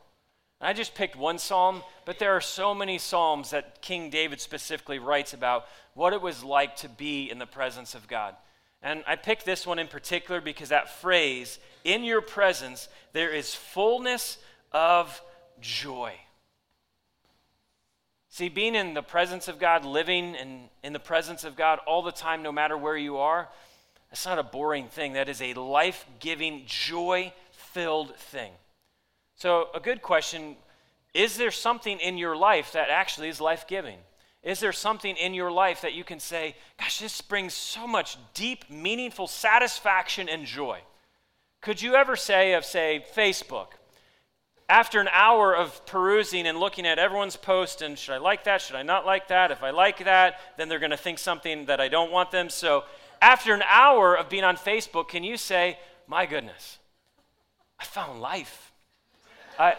I 0.60 0.73
just 0.73 0.95
picked 0.95 1.15
one 1.15 1.38
psalm, 1.38 1.84
but 2.06 2.17
there 2.17 2.36
are 2.36 2.41
so 2.41 2.73
many 2.73 2.97
psalms 2.97 3.51
that 3.51 3.82
King 3.84 4.10
David 4.10 4.41
specifically 4.41 4.97
writes 4.97 5.34
about 5.34 5.65
what 5.93 6.13
it 6.13 6.21
was 6.21 6.43
like 6.43 6.75
to 6.77 6.89
be 6.89 7.30
in 7.30 7.38
the 7.38 7.45
presence 7.45 7.93
of 7.93 8.08
God. 8.08 8.36
And 8.82 9.03
I 9.06 9.15
picked 9.15 9.45
this 9.45 9.67
one 9.67 9.77
in 9.77 9.88
particular 9.88 10.41
because 10.41 10.69
that 10.69 10.99
phrase, 11.01 11.60
in 11.84 12.03
your 12.03 12.21
presence, 12.21 12.89
there 13.13 13.34
is 13.34 13.53
fullness 13.53 14.39
of 14.71 15.21
joy. 15.62 16.13
See, 18.38 18.50
being 18.50 18.76
in 18.76 18.93
the 18.93 19.02
presence 19.02 19.47
of 19.47 19.58
God, 19.58 19.84
living 19.84 20.36
in, 20.36 20.69
in 20.84 20.93
the 20.93 21.00
presence 21.00 21.43
of 21.43 21.56
God 21.56 21.80
all 21.88 22.04
the 22.04 22.12
time, 22.12 22.43
no 22.43 22.52
matter 22.52 22.78
where 22.78 22.95
you 22.95 23.17
are, 23.17 23.50
that's 24.12 24.28
not 24.28 24.38
a 24.38 24.43
boring 24.43 24.89
thing. 24.89 25.13
That 25.13 25.28
is 25.28 25.41
a 25.41 25.56
life 25.56 26.06
giving, 26.19 26.62
joy 26.67 27.34
filled 27.50 28.15
thing. 28.15 28.52
So, 29.38 29.69
a 29.73 29.80
good 29.80 30.04
question 30.04 30.56
is 31.15 31.38
there 31.38 31.50
something 31.50 32.00
in 32.00 32.19
your 32.19 32.38
life 32.38 32.73
that 32.73 32.91
actually 32.91 33.30
is 33.30 33.41
life 33.41 33.65
giving? 33.67 33.97
Is 34.43 34.60
there 34.60 34.71
something 34.71 35.15
in 35.15 35.34
your 35.34 35.50
life 35.50 35.82
that 35.82 35.95
you 35.95 36.04
can 36.04 36.19
say, 36.19 36.56
gosh, 36.80 37.00
this 37.00 37.21
brings 37.21 37.56
so 37.56 37.88
much 37.88 38.19
deep, 38.36 38.69
meaningful 38.69 39.26
satisfaction 39.26 40.30
and 40.30 40.45
joy? 40.45 40.82
Could 41.62 41.82
you 41.82 41.95
ever 41.95 42.15
say 42.15 42.54
of, 42.54 42.65
say, 42.65 43.04
Facebook, 43.15 43.69
after 44.69 44.99
an 44.99 45.08
hour 45.12 45.56
of 45.56 45.86
perusing 45.86 46.45
and 46.45 46.60
looking 46.60 46.86
at 46.86 46.99
everyone's 46.99 47.38
post 47.38 47.82
and 47.82 47.97
should 47.97 48.13
I 48.13 48.17
like 48.17 48.43
that? 48.43 48.62
Should 48.62 48.75
I 48.75 48.84
not 48.84 49.06
like 49.06 49.30
that? 49.30 49.51
If 49.51 49.63
I 49.63 49.69
like 49.69 50.03
that, 50.03 50.39
then 50.58 50.67
they're 50.67 50.80
going 50.80 50.91
to 50.91 50.97
think 50.97 51.19
something 51.19 51.65
that 51.67 51.80
I 51.80 51.88
don't 51.88 52.12
want 52.12 52.32
them. 52.32 52.49
So 52.49 52.84
after 53.21 53.53
an 53.53 53.63
hour 53.69 54.15
of 54.15 54.30
being 54.30 54.43
on 54.43 54.58
Facebook, 54.58 55.08
can 55.08 55.23
you 55.23 55.38
say, 55.38 55.80
my 56.06 56.25
goodness, 56.25 56.80
I 57.80 57.86
found 57.86 58.19
life. 58.19 58.71
I, 59.58 59.75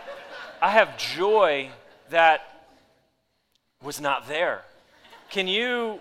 I 0.62 0.70
have 0.70 0.96
joy 0.96 1.68
that 2.10 2.64
was 3.82 4.00
not 4.00 4.26
there. 4.26 4.62
Can 5.30 5.46
you, 5.46 6.00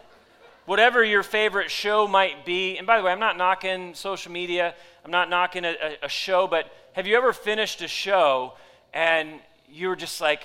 whatever 0.65 1.03
your 1.03 1.23
favorite 1.23 1.69
show 1.69 2.07
might 2.07 2.45
be, 2.45 2.77
and 2.77 2.87
by 2.87 2.97
the 2.97 3.03
way, 3.03 3.11
I'm 3.11 3.19
not 3.19 3.37
knocking 3.37 3.93
social 3.93 4.31
media, 4.31 4.73
I'm 5.03 5.11
not 5.11 5.29
knocking 5.29 5.65
a, 5.65 5.75
a, 5.81 6.05
a 6.05 6.09
show, 6.09 6.47
but 6.47 6.71
have 6.93 7.05
you 7.05 7.17
ever 7.17 7.33
finished 7.33 7.81
a 7.81 7.87
show 7.87 8.53
and 8.93 9.39
you 9.69 9.89
were 9.89 9.95
just 9.95 10.21
like, 10.21 10.43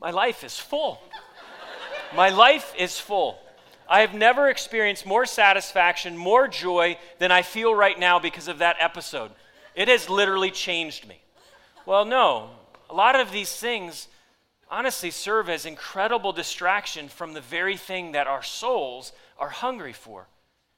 my 0.00 0.10
life 0.10 0.44
is 0.44 0.58
full. 0.58 1.00
my 2.14 2.28
life 2.28 2.74
is 2.78 2.98
full. 2.98 3.38
I 3.88 4.00
have 4.00 4.14
never 4.14 4.48
experienced 4.48 5.06
more 5.06 5.26
satisfaction, 5.26 6.16
more 6.16 6.48
joy 6.48 6.98
than 7.18 7.30
I 7.30 7.42
feel 7.42 7.74
right 7.74 7.98
now 7.98 8.18
because 8.18 8.48
of 8.48 8.58
that 8.58 8.76
episode. 8.80 9.30
It 9.74 9.88
has 9.88 10.10
literally 10.10 10.50
changed 10.50 11.06
me. 11.06 11.20
Well, 11.84 12.04
no. 12.04 12.50
A 12.90 12.94
lot 12.94 13.18
of 13.18 13.30
these 13.30 13.54
things 13.54 14.08
honestly 14.68 15.10
serve 15.10 15.48
as 15.48 15.66
incredible 15.66 16.32
distraction 16.32 17.08
from 17.08 17.32
the 17.32 17.40
very 17.40 17.76
thing 17.76 18.12
that 18.12 18.26
our 18.26 18.42
souls 18.42 19.12
are 19.38 19.48
hungry 19.48 19.92
for. 19.92 20.26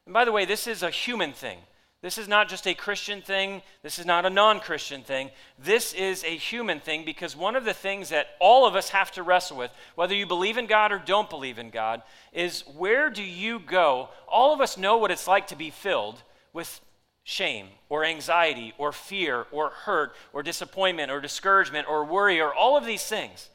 And 0.05 0.13
by 0.13 0.25
the 0.25 0.33
way, 0.33 0.45
this 0.45 0.67
is 0.67 0.83
a 0.83 0.91
human 0.91 1.33
thing. 1.33 1.59
This 2.01 2.17
is 2.17 2.29
not 2.29 2.49
just 2.49 2.67
a 2.69 2.75
Christian 2.75 3.23
thing. 3.23 3.61
This 3.83 3.99
is 3.99 4.07
not 4.07 4.25
a 4.25 4.31
non 4.31 4.61
Christian 4.61 5.03
thing. 5.03 5.31
This 5.59 5.93
is 5.93 6.23
a 6.23 6.37
human 6.37 6.79
thing 6.79 7.05
because 7.05 7.35
one 7.35 7.57
of 7.57 7.65
the 7.65 7.75
things 7.75 8.11
that 8.11 8.29
all 8.39 8.67
of 8.67 8.77
us 8.77 8.91
have 8.91 9.11
to 9.13 9.25
wrestle 9.25 9.57
with, 9.57 9.73
whether 9.97 10.15
you 10.15 10.25
believe 10.25 10.59
in 10.59 10.67
God 10.67 10.93
or 10.93 10.99
don't 10.99 11.29
believe 11.29 11.59
in 11.59 11.71
God, 11.71 12.03
is 12.33 12.63
where 12.77 13.11
do 13.11 13.23
you 13.23 13.59
go? 13.59 14.11
All 14.29 14.55
of 14.55 14.61
us 14.61 14.79
know 14.79 14.97
what 14.97 15.11
it's 15.11 15.27
like 15.27 15.49
to 15.49 15.57
be 15.57 15.71
filled 15.71 16.23
with 16.53 16.81
shame 17.25 17.67
or 17.89 18.05
anxiety 18.05 18.75
or 18.79 18.93
fear 18.93 19.47
or 19.51 19.71
hurt 19.71 20.15
or 20.33 20.45
disappointment 20.45 21.11
or 21.11 21.21
discouragement 21.21 21.89
or 21.89 22.05
worry 22.05 22.41
or 22.41 22.55
all 22.55 22.77
of 22.77 22.87
these 22.87 23.05
things. 23.05 23.51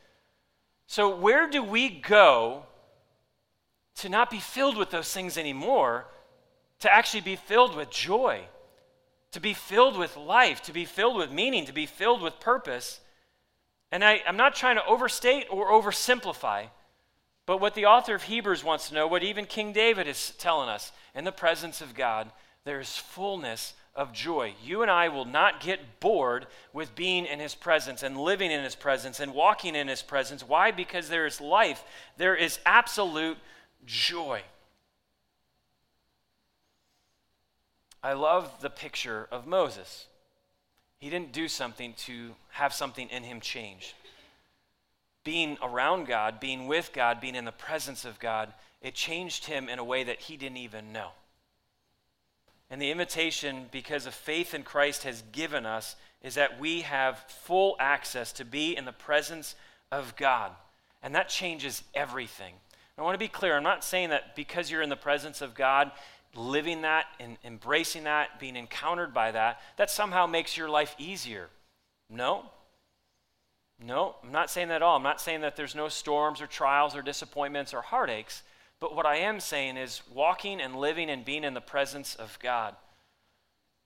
So, 0.85 1.15
where 1.15 1.49
do 1.49 1.63
we 1.63 1.87
go 1.87 2.63
to 3.95 4.09
not 4.09 4.29
be 4.29 4.39
filled 4.39 4.75
with 4.75 4.91
those 4.91 5.13
things 5.13 5.37
anymore? 5.37 6.07
To 6.83 6.93
actually 6.93 7.21
be 7.21 7.37
filled 7.37 7.75
with 7.75 7.89
joy, 7.89 8.41
to 9.31 9.39
be 9.39 9.53
filled 9.53 9.97
with 9.97 10.17
life, 10.17 10.61
to 10.61 10.73
be 10.73 10.83
filled 10.83 11.15
with 11.15 11.31
meaning, 11.31 11.65
to 11.65 11.73
be 11.73 11.85
filled 11.85 12.21
with 12.21 12.39
purpose. 12.41 12.99
And 13.89 14.03
I, 14.03 14.21
am 14.25 14.35
not 14.35 14.53
trying 14.53 14.75
to 14.75 14.85
overstate 14.85 15.47
or 15.49 15.71
oversimplify, 15.71 16.67
but 17.45 17.61
what 17.61 17.73
the 17.73 17.85
author 17.85 18.13
of 18.15 18.23
Hebrews 18.23 18.65
wants 18.65 18.89
to 18.89 18.95
know, 18.95 19.07
what 19.07 19.23
even 19.23 19.45
King 19.45 19.71
David 19.71 20.07
is 20.07 20.31
telling 20.37 20.67
us, 20.67 20.91
in 21.15 21.23
the 21.23 21.31
presence 21.31 21.79
of 21.79 21.95
God, 21.95 22.31
there 22.65 22.81
is 22.81 22.97
fullness 22.97 23.75
of 23.95 24.11
joy. 24.11 24.53
You 24.61 24.81
and 24.81 24.91
I 24.91 25.07
will 25.07 25.25
not 25.25 25.61
get 25.61 26.01
bored 26.01 26.47
with 26.73 26.95
being 26.95 27.25
in 27.25 27.39
His 27.39 27.55
presence 27.55 28.03
and 28.03 28.17
living 28.17 28.51
in 28.51 28.61
His 28.63 28.75
presence 28.75 29.21
and 29.21 29.33
walking 29.33 29.73
in 29.73 29.87
His 29.87 30.01
presence. 30.01 30.45
Why? 30.45 30.71
Because 30.71 31.07
there 31.07 31.25
is 31.25 31.39
life, 31.39 31.83
there 32.17 32.35
is 32.35 32.59
absolute 32.65 33.37
joy. 33.85 34.41
I 38.03 38.13
love 38.13 38.61
the 38.61 38.69
picture 38.69 39.27
of 39.31 39.47
Moses. 39.47 40.07
He 40.99 41.09
didn't 41.09 41.31
do 41.31 41.47
something 41.47 41.93
to 42.05 42.35
have 42.51 42.73
something 42.73 43.09
in 43.09 43.23
him 43.23 43.39
change. 43.39 43.95
Being 45.23 45.57
around 45.63 46.07
God, 46.07 46.41
being 46.41 46.67
with 46.67 46.91
God, 46.93 47.21
being 47.21 47.35
in 47.35 47.45
the 47.45 47.51
presence 47.53 48.03
of 48.03 48.19
God, 48.19 48.53
it 48.81 48.93
changed 48.93 49.45
him 49.45 49.69
in 49.69 49.79
a 49.79 49.83
way 49.83 50.03
that 50.03 50.19
he 50.19 50.35
didn't 50.35 50.57
even 50.57 50.91
know. 50.91 51.11
And 52.69 52.81
the 52.81 52.91
invitation, 52.91 53.67
because 53.71 54.05
of 54.05 54.13
faith 54.13 54.53
in 54.53 54.63
Christ, 54.63 55.03
has 55.03 55.23
given 55.31 55.65
us 55.65 55.95
is 56.21 56.35
that 56.35 56.59
we 56.59 56.81
have 56.81 57.19
full 57.27 57.77
access 57.79 58.31
to 58.33 58.45
be 58.45 58.75
in 58.75 58.85
the 58.85 58.91
presence 58.91 59.55
of 59.91 60.15
God. 60.15 60.51
And 61.01 61.15
that 61.15 61.29
changes 61.29 61.83
everything. 61.93 62.53
I 62.97 63.01
want 63.01 63.15
to 63.15 63.19
be 63.19 63.27
clear. 63.27 63.55
I'm 63.55 63.63
not 63.63 63.83
saying 63.83 64.09
that 64.09 64.35
because 64.35 64.69
you're 64.69 64.81
in 64.81 64.89
the 64.89 64.95
presence 64.95 65.41
of 65.41 65.53
God, 65.53 65.91
living 66.35 66.81
that 66.81 67.05
and 67.19 67.37
embracing 67.43 68.05
that, 68.05 68.39
being 68.39 68.55
encountered 68.55 69.13
by 69.13 69.31
that, 69.31 69.61
that 69.77 69.89
somehow 69.89 70.25
makes 70.25 70.57
your 70.57 70.69
life 70.69 70.95
easier. 70.97 71.49
No. 72.09 72.45
No, 73.83 74.15
I'm 74.23 74.31
not 74.31 74.49
saying 74.49 74.69
that 74.69 74.77
at 74.77 74.81
all. 74.81 74.95
I'm 74.95 75.03
not 75.03 75.21
saying 75.21 75.41
that 75.41 75.55
there's 75.55 75.75
no 75.75 75.89
storms 75.89 76.41
or 76.41 76.47
trials 76.47 76.95
or 76.95 77.01
disappointments 77.01 77.73
or 77.73 77.81
heartaches. 77.81 78.43
But 78.79 78.95
what 78.95 79.05
I 79.05 79.17
am 79.17 79.39
saying 79.39 79.77
is 79.77 80.01
walking 80.13 80.61
and 80.61 80.75
living 80.75 81.09
and 81.09 81.25
being 81.25 81.43
in 81.43 81.53
the 81.53 81.61
presence 81.61 82.15
of 82.15 82.37
God. 82.41 82.75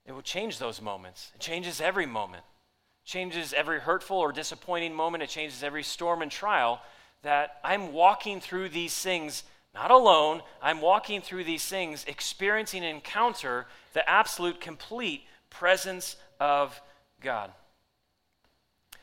It 0.05 0.13
will 0.13 0.21
change 0.21 0.59
those 0.59 0.81
moments. 0.81 1.31
It 1.35 1.41
changes 1.41 1.81
every 1.81 2.05
moment. 2.05 2.43
It 3.03 3.09
changes 3.09 3.53
every 3.53 3.79
hurtful 3.79 4.17
or 4.17 4.31
disappointing 4.31 4.93
moment. 4.93 5.23
It 5.23 5.29
changes 5.29 5.63
every 5.63 5.83
storm 5.83 6.21
and 6.21 6.31
trial 6.31 6.81
that 7.23 7.59
I'm 7.63 7.93
walking 7.93 8.39
through 8.39 8.69
these 8.69 8.97
things 8.97 9.43
not 9.73 9.91
alone. 9.91 10.41
I'm 10.61 10.81
walking 10.81 11.21
through 11.21 11.43
these 11.43 11.65
things, 11.65 12.03
experiencing 12.07 12.83
an 12.83 12.95
encounter 12.95 13.67
the 13.93 14.07
absolute, 14.09 14.61
complete 14.61 15.23
presence 15.49 16.17
of 16.39 16.79
God. 17.21 17.51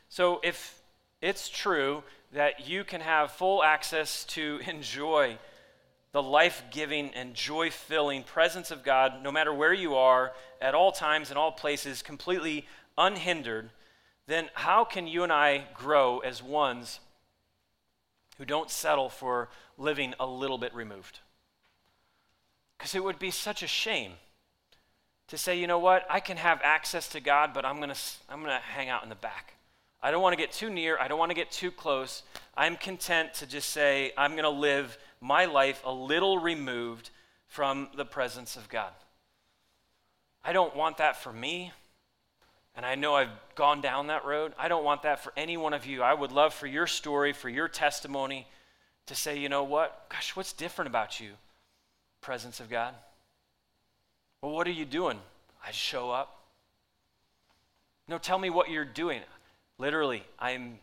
So, 0.08 0.40
if 0.44 0.80
it's 1.20 1.48
true 1.48 2.04
that 2.32 2.68
you 2.68 2.84
can 2.84 3.00
have 3.00 3.32
full 3.32 3.64
access 3.64 4.24
to 4.26 4.60
enjoy 4.68 5.38
the 6.12 6.22
life 6.22 6.62
giving 6.70 7.10
and 7.10 7.34
joy 7.34 7.70
filling 7.70 8.22
presence 8.22 8.70
of 8.70 8.84
God, 8.84 9.20
no 9.22 9.32
matter 9.32 9.52
where 9.52 9.72
you 9.72 9.96
are, 9.96 10.32
at 10.60 10.74
all 10.74 10.92
times, 10.92 11.32
in 11.32 11.36
all 11.36 11.50
places, 11.50 12.02
completely 12.02 12.66
unhindered, 12.96 13.70
then 14.28 14.48
how 14.54 14.84
can 14.84 15.08
you 15.08 15.24
and 15.24 15.32
I 15.32 15.64
grow 15.74 16.20
as 16.20 16.40
ones 16.40 17.00
who 18.38 18.44
don't 18.44 18.70
settle 18.70 19.08
for 19.08 19.48
living 19.76 20.14
a 20.20 20.26
little 20.26 20.58
bit 20.58 20.74
removed. 20.74 21.20
Because 22.76 22.94
it 22.94 23.02
would 23.02 23.18
be 23.18 23.30
such 23.30 23.62
a 23.62 23.66
shame 23.66 24.12
to 25.28 25.38
say, 25.38 25.58
you 25.58 25.66
know 25.66 25.78
what, 25.78 26.06
I 26.10 26.20
can 26.20 26.36
have 26.36 26.60
access 26.62 27.08
to 27.10 27.20
God, 27.20 27.52
but 27.54 27.64
I'm 27.64 27.76
going 27.76 27.90
to 27.90 28.00
I'm 28.28 28.40
going 28.40 28.50
to 28.50 28.62
hang 28.62 28.88
out 28.88 29.02
in 29.02 29.08
the 29.08 29.14
back. 29.14 29.54
I 30.02 30.10
don't 30.10 30.20
want 30.20 30.34
to 30.34 30.36
get 30.36 30.52
too 30.52 30.68
near. 30.68 30.98
I 30.98 31.08
don't 31.08 31.18
want 31.18 31.30
to 31.30 31.34
get 31.34 31.50
too 31.50 31.70
close. 31.70 32.22
I'm 32.54 32.76
content 32.76 33.32
to 33.34 33.46
just 33.46 33.70
say, 33.70 34.12
I'm 34.18 34.32
going 34.32 34.44
to 34.44 34.50
live 34.50 34.98
my 35.22 35.46
life 35.46 35.80
a 35.84 35.92
little 35.92 36.38
removed 36.38 37.08
from 37.46 37.88
the 37.96 38.04
presence 38.04 38.56
of 38.56 38.68
God. 38.68 38.92
I 40.44 40.52
don't 40.52 40.76
want 40.76 40.98
that 40.98 41.16
for 41.22 41.32
me. 41.32 41.72
And 42.76 42.84
I 42.84 42.96
know 42.96 43.14
I've 43.14 43.30
gone 43.54 43.80
down 43.80 44.08
that 44.08 44.26
road. 44.26 44.52
I 44.58 44.68
don't 44.68 44.84
want 44.84 45.04
that 45.04 45.22
for 45.22 45.32
any 45.36 45.56
one 45.56 45.72
of 45.72 45.86
you. 45.86 46.02
I 46.02 46.12
would 46.12 46.32
love 46.32 46.52
for 46.52 46.66
your 46.66 46.86
story, 46.86 47.32
for 47.32 47.48
your 47.48 47.68
testimony 47.68 48.46
to 49.06 49.14
say, 49.14 49.38
you 49.38 49.48
know 49.48 49.64
what? 49.64 50.06
Gosh, 50.08 50.34
what's 50.36 50.52
different 50.52 50.88
about 50.88 51.20
you? 51.20 51.30
Presence 52.20 52.60
of 52.60 52.70
God. 52.70 52.94
Well, 54.40 54.52
what 54.52 54.66
are 54.66 54.72
you 54.72 54.84
doing? 54.84 55.18
I 55.66 55.70
show 55.70 56.10
up. 56.10 56.42
No, 58.08 58.18
tell 58.18 58.38
me 58.38 58.50
what 58.50 58.70
you're 58.70 58.84
doing. 58.84 59.20
Literally, 59.78 60.22
I'm 60.38 60.78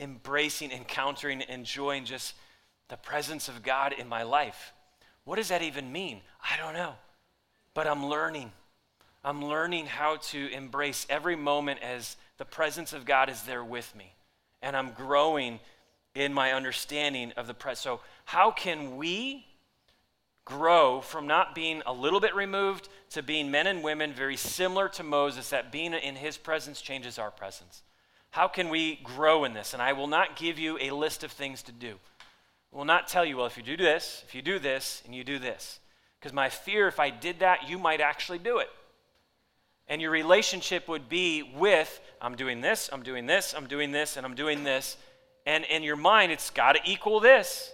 embracing, 0.00 0.70
encountering, 0.70 1.42
enjoying 1.48 2.04
just 2.04 2.34
the 2.88 2.96
presence 2.96 3.48
of 3.48 3.62
God 3.62 3.92
in 3.92 4.08
my 4.08 4.22
life. 4.22 4.72
What 5.24 5.36
does 5.36 5.48
that 5.48 5.62
even 5.62 5.92
mean? 5.92 6.20
I 6.42 6.56
don't 6.56 6.74
know. 6.74 6.94
But 7.74 7.86
I'm 7.86 8.06
learning. 8.06 8.52
I'm 9.24 9.44
learning 9.44 9.86
how 9.86 10.16
to 10.16 10.50
embrace 10.52 11.06
every 11.10 11.36
moment 11.36 11.80
as 11.82 12.16
the 12.38 12.44
presence 12.44 12.92
of 12.92 13.04
God 13.04 13.28
is 13.28 13.42
there 13.42 13.64
with 13.64 13.94
me. 13.94 14.14
And 14.62 14.76
I'm 14.76 14.92
growing 14.92 15.60
in 16.14 16.32
my 16.32 16.52
understanding 16.52 17.32
of 17.36 17.46
the 17.46 17.54
presence. 17.54 17.80
So, 17.80 18.00
how 18.24 18.50
can 18.50 18.96
we 18.96 19.46
grow 20.44 21.00
from 21.02 21.26
not 21.26 21.54
being 21.54 21.82
a 21.84 21.92
little 21.92 22.20
bit 22.20 22.34
removed 22.34 22.88
to 23.10 23.22
being 23.22 23.50
men 23.50 23.66
and 23.66 23.82
women 23.82 24.12
very 24.12 24.36
similar 24.36 24.88
to 24.88 25.02
Moses, 25.02 25.50
that 25.50 25.70
being 25.70 25.92
in 25.92 26.16
his 26.16 26.38
presence 26.38 26.80
changes 26.80 27.18
our 27.18 27.30
presence? 27.30 27.82
How 28.30 28.48
can 28.48 28.68
we 28.68 28.96
grow 28.96 29.44
in 29.44 29.54
this? 29.54 29.72
And 29.72 29.82
I 29.82 29.92
will 29.92 30.06
not 30.06 30.36
give 30.36 30.58
you 30.58 30.78
a 30.80 30.90
list 30.90 31.24
of 31.24 31.32
things 31.32 31.62
to 31.64 31.72
do. 31.72 31.98
I 32.72 32.76
will 32.76 32.84
not 32.84 33.08
tell 33.08 33.24
you, 33.24 33.38
well, 33.38 33.46
if 33.46 33.56
you 33.56 33.62
do 33.62 33.76
this, 33.76 34.24
if 34.26 34.34
you 34.34 34.42
do 34.42 34.58
this, 34.58 35.02
and 35.04 35.14
you 35.14 35.24
do 35.24 35.38
this. 35.38 35.80
Because 36.18 36.32
my 36.32 36.48
fear, 36.48 36.88
if 36.88 37.00
I 37.00 37.10
did 37.10 37.40
that, 37.40 37.68
you 37.68 37.78
might 37.78 38.00
actually 38.00 38.38
do 38.38 38.58
it. 38.58 38.68
And 39.86 40.02
your 40.02 40.10
relationship 40.10 40.88
would 40.88 41.08
be 41.08 41.42
with, 41.42 42.00
I'm 42.20 42.36
doing 42.36 42.60
this, 42.60 42.90
I'm 42.92 43.02
doing 43.02 43.26
this, 43.26 43.54
I'm 43.54 43.66
doing 43.66 43.90
this, 43.90 44.16
and 44.16 44.26
I'm 44.26 44.34
doing 44.34 44.64
this. 44.64 44.98
And 45.48 45.64
in 45.64 45.82
your 45.82 45.96
mind, 45.96 46.30
it's 46.30 46.50
got 46.50 46.72
to 46.72 46.80
equal 46.84 47.20
this. 47.20 47.72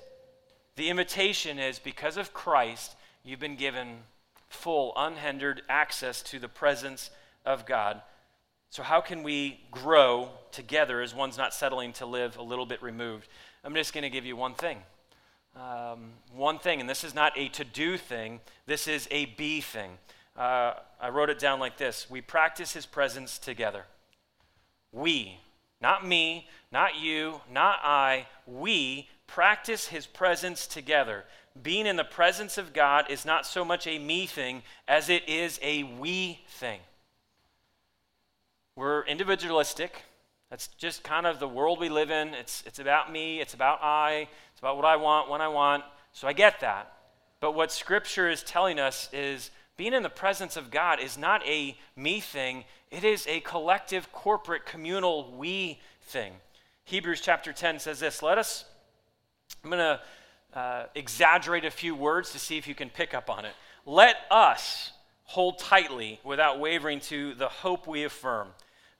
The 0.76 0.90
invitation 0.90 1.58
is 1.58 1.80
because 1.80 2.16
of 2.16 2.32
Christ, 2.32 2.94
you've 3.24 3.40
been 3.40 3.56
given 3.56 3.96
full, 4.48 4.92
unhindered 4.94 5.62
access 5.68 6.22
to 6.22 6.38
the 6.38 6.46
presence 6.46 7.10
of 7.44 7.66
God. 7.66 8.00
So, 8.70 8.84
how 8.84 9.00
can 9.00 9.24
we 9.24 9.58
grow 9.72 10.28
together 10.52 11.00
as 11.00 11.16
one's 11.16 11.36
not 11.36 11.52
settling 11.52 11.92
to 11.94 12.06
live 12.06 12.36
a 12.36 12.42
little 12.44 12.64
bit 12.64 12.80
removed? 12.80 13.26
I'm 13.64 13.74
just 13.74 13.92
going 13.92 14.02
to 14.02 14.10
give 14.10 14.24
you 14.24 14.36
one 14.36 14.54
thing. 14.54 14.78
Um, 15.56 16.12
one 16.32 16.60
thing, 16.60 16.78
and 16.78 16.88
this 16.88 17.02
is 17.02 17.12
not 17.12 17.36
a 17.36 17.48
to 17.48 17.64
do 17.64 17.98
thing, 17.98 18.38
this 18.66 18.86
is 18.86 19.08
a 19.10 19.24
be 19.24 19.60
thing. 19.60 19.98
Uh, 20.36 20.74
I 21.00 21.08
wrote 21.08 21.28
it 21.28 21.40
down 21.40 21.58
like 21.58 21.76
this 21.76 22.08
We 22.08 22.20
practice 22.20 22.72
his 22.72 22.86
presence 22.86 23.36
together. 23.36 23.86
We, 24.92 25.40
not 25.84 26.06
me, 26.06 26.46
not 26.72 26.96
you, 26.96 27.42
not 27.52 27.78
I, 27.84 28.24
we 28.46 29.06
practice 29.26 29.88
his 29.88 30.06
presence 30.06 30.66
together. 30.66 31.24
Being 31.62 31.86
in 31.86 31.96
the 31.96 32.04
presence 32.04 32.56
of 32.56 32.72
God 32.72 33.10
is 33.10 33.26
not 33.26 33.44
so 33.44 33.66
much 33.66 33.86
a 33.86 33.98
me 33.98 34.24
thing 34.24 34.62
as 34.88 35.10
it 35.10 35.28
is 35.28 35.60
a 35.60 35.82
we 35.82 36.40
thing. 36.48 36.80
We're 38.76 39.04
individualistic. 39.04 40.04
That's 40.48 40.68
just 40.68 41.02
kind 41.02 41.26
of 41.26 41.38
the 41.38 41.48
world 41.48 41.78
we 41.78 41.90
live 41.90 42.10
in. 42.10 42.28
It's, 42.32 42.62
it's 42.66 42.78
about 42.78 43.12
me, 43.12 43.42
it's 43.42 43.52
about 43.52 43.80
I, 43.82 44.26
it's 44.52 44.60
about 44.60 44.76
what 44.76 44.86
I 44.86 44.96
want, 44.96 45.28
when 45.28 45.42
I 45.42 45.48
want. 45.48 45.84
So 46.14 46.26
I 46.26 46.32
get 46.32 46.60
that. 46.60 46.94
But 47.40 47.52
what 47.52 47.70
Scripture 47.70 48.30
is 48.30 48.42
telling 48.42 48.80
us 48.80 49.10
is 49.12 49.50
being 49.76 49.92
in 49.92 50.02
the 50.02 50.08
presence 50.08 50.56
of 50.56 50.70
God 50.70 51.00
is 51.00 51.18
not 51.18 51.44
a 51.46 51.76
me 51.96 52.20
thing, 52.20 52.64
it 52.90 53.04
is 53.04 53.26
a 53.26 53.40
collective, 53.40 54.12
corporate, 54.12 54.66
communal 54.66 55.32
we 55.36 55.80
thing. 56.02 56.32
Hebrews 56.84 57.20
chapter 57.20 57.52
10 57.52 57.78
says 57.78 58.00
this 58.00 58.22
Let 58.22 58.38
us, 58.38 58.64
I'm 59.64 59.70
going 59.70 59.80
to 60.52 60.58
uh, 60.58 60.86
exaggerate 60.94 61.64
a 61.64 61.70
few 61.70 61.94
words 61.94 62.30
to 62.32 62.38
see 62.38 62.56
if 62.56 62.68
you 62.68 62.74
can 62.74 62.90
pick 62.90 63.14
up 63.14 63.28
on 63.28 63.44
it. 63.44 63.54
Let 63.84 64.16
us 64.30 64.92
hold 65.24 65.58
tightly 65.58 66.20
without 66.22 66.60
wavering 66.60 67.00
to 67.00 67.34
the 67.34 67.48
hope 67.48 67.86
we 67.86 68.04
affirm. 68.04 68.48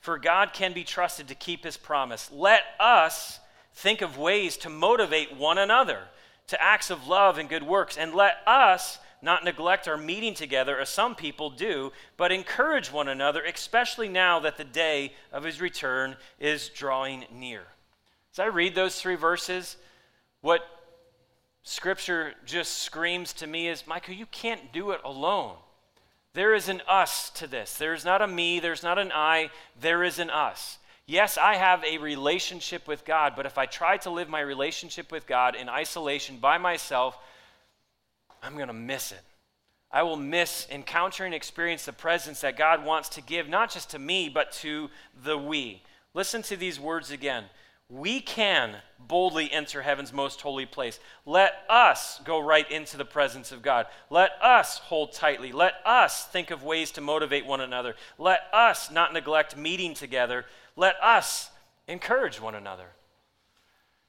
For 0.00 0.18
God 0.18 0.52
can 0.52 0.72
be 0.72 0.84
trusted 0.84 1.28
to 1.28 1.34
keep 1.34 1.64
his 1.64 1.76
promise. 1.76 2.30
Let 2.32 2.62
us 2.80 3.38
think 3.74 4.02
of 4.02 4.18
ways 4.18 4.56
to 4.58 4.68
motivate 4.68 5.36
one 5.36 5.58
another 5.58 6.00
to 6.48 6.62
acts 6.62 6.90
of 6.90 7.06
love 7.06 7.38
and 7.38 7.48
good 7.48 7.62
works, 7.62 7.96
and 7.96 8.14
let 8.14 8.36
us 8.46 8.98
not 9.24 9.42
neglect 9.42 9.88
our 9.88 9.96
meeting 9.96 10.34
together 10.34 10.78
as 10.78 10.88
some 10.90 11.14
people 11.14 11.50
do, 11.50 11.90
but 12.16 12.30
encourage 12.30 12.92
one 12.92 13.08
another, 13.08 13.42
especially 13.42 14.08
now 14.08 14.38
that 14.40 14.56
the 14.56 14.64
day 14.64 15.14
of 15.32 15.42
his 15.42 15.60
return 15.60 16.16
is 16.38 16.68
drawing 16.68 17.24
near. 17.32 17.62
As 18.32 18.38
I 18.38 18.46
read 18.46 18.74
those 18.74 19.00
three 19.00 19.16
verses, 19.16 19.76
what 20.42 20.60
Scripture 21.62 22.34
just 22.44 22.80
screams 22.80 23.32
to 23.32 23.46
me 23.46 23.68
is 23.68 23.86
Michael, 23.86 24.14
you 24.14 24.26
can't 24.26 24.72
do 24.72 24.90
it 24.90 25.00
alone. 25.02 25.56
There 26.34 26.52
is 26.52 26.68
an 26.68 26.82
us 26.86 27.30
to 27.30 27.46
this. 27.46 27.78
There's 27.78 28.04
not 28.04 28.20
a 28.20 28.26
me, 28.26 28.60
there's 28.60 28.82
not 28.82 28.98
an 28.98 29.10
I, 29.12 29.50
there 29.80 30.04
is 30.04 30.18
an 30.18 30.30
us. 30.30 30.78
Yes, 31.06 31.38
I 31.38 31.54
have 31.54 31.84
a 31.84 31.98
relationship 31.98 32.86
with 32.86 33.04
God, 33.04 33.34
but 33.36 33.46
if 33.46 33.56
I 33.56 33.66
try 33.66 33.96
to 33.98 34.10
live 34.10 34.28
my 34.28 34.40
relationship 34.40 35.12
with 35.12 35.26
God 35.26 35.54
in 35.54 35.68
isolation 35.68 36.38
by 36.38 36.58
myself, 36.58 37.18
I'm 38.44 38.56
going 38.56 38.68
to 38.68 38.74
miss 38.74 39.10
it. 39.10 39.22
I 39.90 40.02
will 40.02 40.16
miss 40.16 40.66
encountering 40.70 41.28
and 41.28 41.34
experience 41.34 41.84
the 41.84 41.92
presence 41.92 42.40
that 42.40 42.56
God 42.56 42.84
wants 42.84 43.08
to 43.10 43.22
give, 43.22 43.48
not 43.48 43.70
just 43.70 43.90
to 43.90 43.98
me, 43.98 44.28
but 44.28 44.52
to 44.52 44.90
the 45.22 45.38
we. 45.38 45.82
Listen 46.14 46.42
to 46.42 46.56
these 46.56 46.80
words 46.80 47.10
again. 47.10 47.44
We 47.88 48.20
can 48.20 48.76
boldly 48.98 49.52
enter 49.52 49.82
heaven's 49.82 50.12
most 50.12 50.40
holy 50.40 50.66
place. 50.66 50.98
Let 51.24 51.54
us 51.68 52.20
go 52.24 52.40
right 52.40 52.68
into 52.70 52.96
the 52.96 53.04
presence 53.04 53.52
of 53.52 53.62
God. 53.62 53.86
Let 54.10 54.32
us 54.42 54.78
hold 54.78 55.12
tightly. 55.12 55.52
Let 55.52 55.74
us 55.86 56.24
think 56.26 56.50
of 56.50 56.64
ways 56.64 56.90
to 56.92 57.00
motivate 57.00 57.46
one 57.46 57.60
another. 57.60 57.94
Let 58.18 58.40
us 58.52 58.90
not 58.90 59.12
neglect 59.12 59.56
meeting 59.56 59.94
together. 59.94 60.44
Let 60.76 60.96
us 61.02 61.50
encourage 61.86 62.40
one 62.40 62.54
another. 62.54 62.88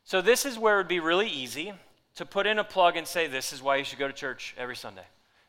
So, 0.03 0.21
this 0.21 0.45
is 0.45 0.57
where 0.57 0.75
it 0.75 0.77
would 0.77 0.87
be 0.87 0.99
really 0.99 1.27
easy 1.27 1.73
to 2.15 2.25
put 2.25 2.47
in 2.47 2.60
a 2.60 2.63
plug 2.63 2.97
and 2.97 3.08
say, 3.08 3.28
This 3.28 3.54
is 3.54 3.62
why 3.62 3.78
you 3.78 3.84
should 3.84 3.99
go 3.99 4.08
to 4.08 4.13
church 4.13 4.56
every 4.58 4.75
Sunday. 4.75 5.06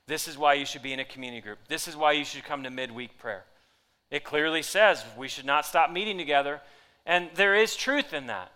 This 0.06 0.28
is 0.28 0.38
why 0.38 0.54
you 0.54 0.66
should 0.66 0.82
be 0.82 0.92
in 0.92 1.00
a 1.00 1.04
community 1.04 1.40
group. 1.40 1.58
This 1.68 1.88
is 1.88 1.96
why 1.96 2.12
you 2.12 2.24
should 2.24 2.44
come 2.44 2.62
to 2.62 2.70
midweek 2.70 3.18
prayer. 3.18 3.44
It 4.10 4.22
clearly 4.22 4.62
says 4.62 5.04
we 5.16 5.28
should 5.28 5.46
not 5.46 5.66
stop 5.66 5.90
meeting 5.90 6.16
together, 6.16 6.60
and 7.04 7.28
there 7.34 7.56
is 7.56 7.74
truth 7.74 8.12
in 8.12 8.28
that. 8.28 8.52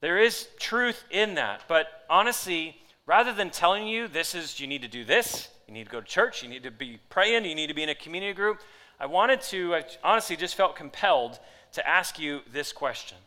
There 0.00 0.18
is 0.18 0.48
truth 0.58 1.04
in 1.10 1.34
that. 1.34 1.62
But 1.68 1.86
honestly, 2.10 2.76
rather 3.06 3.32
than 3.32 3.50
telling 3.50 3.86
you 3.86 4.08
this 4.08 4.34
is, 4.34 4.58
you 4.58 4.66
need 4.66 4.82
to 4.82 4.88
do 4.88 5.04
this, 5.04 5.48
you 5.68 5.74
need 5.74 5.84
to 5.84 5.90
go 5.90 6.00
to 6.00 6.06
church, 6.06 6.42
you 6.42 6.48
need 6.48 6.64
to 6.64 6.72
be 6.72 6.98
praying, 7.08 7.44
you 7.44 7.54
need 7.54 7.68
to 7.68 7.74
be 7.74 7.84
in 7.84 7.88
a 7.88 7.94
community 7.94 8.34
group, 8.34 8.60
I 8.98 9.06
wanted 9.06 9.40
to, 9.42 9.74
I 9.76 9.84
honestly 10.04 10.36
just 10.36 10.54
felt 10.54 10.76
compelled 10.76 11.38
to 11.72 11.88
ask 11.88 12.18
you 12.18 12.40
this 12.52 12.72
question. 12.72 13.18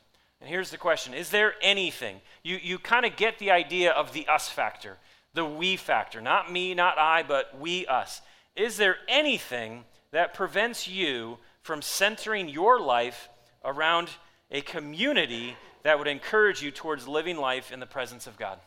And 0.45 0.53
here's 0.53 0.69
the 0.69 0.77
question 0.77 1.15
Is 1.15 1.31
there 1.31 1.55
anything, 1.59 2.21
you, 2.43 2.59
you 2.61 2.77
kind 2.77 3.03
of 3.03 3.15
get 3.15 3.39
the 3.39 3.49
idea 3.49 3.91
of 3.91 4.13
the 4.13 4.27
us 4.27 4.47
factor, 4.47 4.97
the 5.33 5.43
we 5.43 5.75
factor, 5.75 6.21
not 6.21 6.51
me, 6.51 6.75
not 6.75 6.99
I, 6.99 7.23
but 7.23 7.59
we, 7.59 7.87
us. 7.87 8.21
Is 8.55 8.77
there 8.77 8.97
anything 9.07 9.85
that 10.11 10.35
prevents 10.35 10.87
you 10.87 11.39
from 11.63 11.81
centering 11.81 12.47
your 12.47 12.79
life 12.79 13.27
around 13.63 14.11
a 14.51 14.61
community 14.61 15.55
that 15.81 15.97
would 15.97 16.07
encourage 16.07 16.61
you 16.61 16.69
towards 16.69 17.07
living 17.07 17.37
life 17.37 17.71
in 17.71 17.79
the 17.79 17.87
presence 17.87 18.27
of 18.27 18.37
God? 18.37 18.59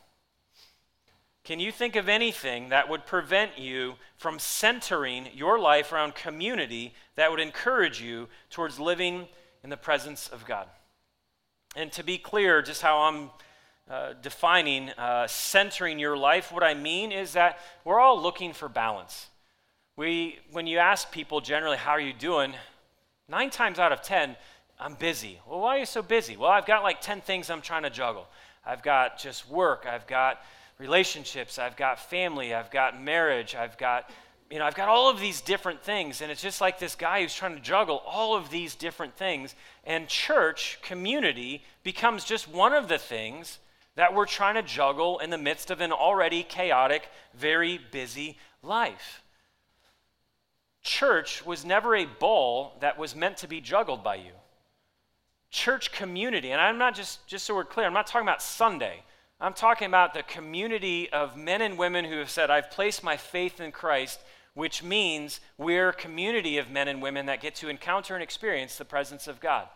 Can 1.44 1.60
you 1.60 1.70
think 1.70 1.94
of 1.94 2.08
anything 2.08 2.70
that 2.70 2.88
would 2.88 3.06
prevent 3.06 3.56
you 3.56 3.94
from 4.16 4.40
centering 4.40 5.28
your 5.32 5.60
life 5.60 5.92
around 5.92 6.16
community 6.16 6.92
that 7.14 7.30
would 7.30 7.38
encourage 7.38 8.02
you 8.02 8.26
towards 8.50 8.80
living 8.80 9.28
in 9.62 9.70
the 9.70 9.76
presence 9.76 10.26
of 10.26 10.44
God? 10.44 10.66
And 11.76 11.92
to 11.92 12.02
be 12.02 12.18
clear, 12.18 12.62
just 12.62 12.82
how 12.82 12.98
I'm 12.98 13.30
uh, 13.90 14.14
defining 14.22 14.90
uh, 14.90 15.26
centering 15.26 15.98
your 15.98 16.16
life, 16.16 16.52
what 16.52 16.62
I 16.62 16.74
mean 16.74 17.12
is 17.12 17.32
that 17.32 17.58
we're 17.84 18.00
all 18.00 18.20
looking 18.20 18.52
for 18.52 18.68
balance. 18.68 19.28
We, 19.96 20.38
when 20.52 20.66
you 20.66 20.78
ask 20.78 21.10
people 21.10 21.40
generally, 21.40 21.76
how 21.76 21.92
are 21.92 22.00
you 22.00 22.12
doing? 22.12 22.54
Nine 23.28 23.50
times 23.50 23.78
out 23.78 23.92
of 23.92 24.02
ten, 24.02 24.36
I'm 24.80 24.94
busy. 24.94 25.40
Well, 25.46 25.60
why 25.60 25.76
are 25.76 25.78
you 25.80 25.86
so 25.86 26.02
busy? 26.02 26.36
Well, 26.36 26.50
I've 26.50 26.66
got 26.66 26.82
like 26.82 27.00
10 27.00 27.20
things 27.20 27.50
I'm 27.50 27.60
trying 27.60 27.82
to 27.82 27.90
juggle. 27.90 28.28
I've 28.64 28.82
got 28.82 29.18
just 29.18 29.48
work, 29.48 29.86
I've 29.90 30.06
got 30.06 30.40
relationships, 30.78 31.58
I've 31.58 31.76
got 31.76 31.98
family, 31.98 32.54
I've 32.54 32.70
got 32.70 33.00
marriage, 33.02 33.54
I've 33.54 33.76
got 33.76 34.10
you 34.50 34.58
know, 34.58 34.64
I've 34.64 34.74
got 34.74 34.88
all 34.88 35.10
of 35.10 35.20
these 35.20 35.40
different 35.40 35.82
things, 35.82 36.22
and 36.22 36.30
it's 36.30 36.40
just 36.40 36.60
like 36.60 36.78
this 36.78 36.94
guy 36.94 37.20
who's 37.20 37.34
trying 37.34 37.54
to 37.54 37.60
juggle 37.60 38.02
all 38.06 38.34
of 38.34 38.50
these 38.50 38.74
different 38.74 39.14
things. 39.14 39.54
And 39.84 40.08
church, 40.08 40.78
community, 40.82 41.62
becomes 41.82 42.24
just 42.24 42.48
one 42.48 42.72
of 42.72 42.88
the 42.88 42.98
things 42.98 43.58
that 43.96 44.14
we're 44.14 44.26
trying 44.26 44.54
to 44.54 44.62
juggle 44.62 45.18
in 45.18 45.30
the 45.30 45.38
midst 45.38 45.70
of 45.70 45.80
an 45.80 45.92
already 45.92 46.42
chaotic, 46.42 47.08
very 47.34 47.78
busy 47.90 48.38
life. 48.62 49.22
Church 50.82 51.44
was 51.44 51.64
never 51.64 51.94
a 51.94 52.06
ball 52.06 52.76
that 52.80 52.96
was 52.96 53.14
meant 53.14 53.36
to 53.38 53.48
be 53.48 53.60
juggled 53.60 54.02
by 54.02 54.14
you. 54.14 54.32
Church 55.50 55.92
community, 55.92 56.52
and 56.52 56.60
I'm 56.60 56.78
not 56.78 56.94
just, 56.94 57.26
just 57.26 57.44
so 57.44 57.54
we're 57.54 57.64
clear, 57.64 57.86
I'm 57.86 57.92
not 57.92 58.06
talking 58.06 58.26
about 58.26 58.42
Sunday. 58.42 59.02
I'm 59.40 59.52
talking 59.52 59.86
about 59.86 60.14
the 60.14 60.22
community 60.22 61.10
of 61.12 61.36
men 61.36 61.62
and 61.62 61.78
women 61.78 62.04
who 62.04 62.18
have 62.18 62.30
said, 62.30 62.50
I've 62.50 62.70
placed 62.70 63.04
my 63.04 63.16
faith 63.16 63.60
in 63.60 63.72
Christ 63.72 64.20
which 64.58 64.82
means 64.82 65.38
we're 65.56 65.90
a 65.90 65.94
community 65.94 66.58
of 66.58 66.68
men 66.68 66.88
and 66.88 67.00
women 67.00 67.26
that 67.26 67.40
get 67.40 67.54
to 67.54 67.68
encounter 67.68 68.14
and 68.14 68.24
experience 68.24 68.74
the 68.76 68.84
presence 68.84 69.28
of 69.28 69.38
God. 69.38 69.68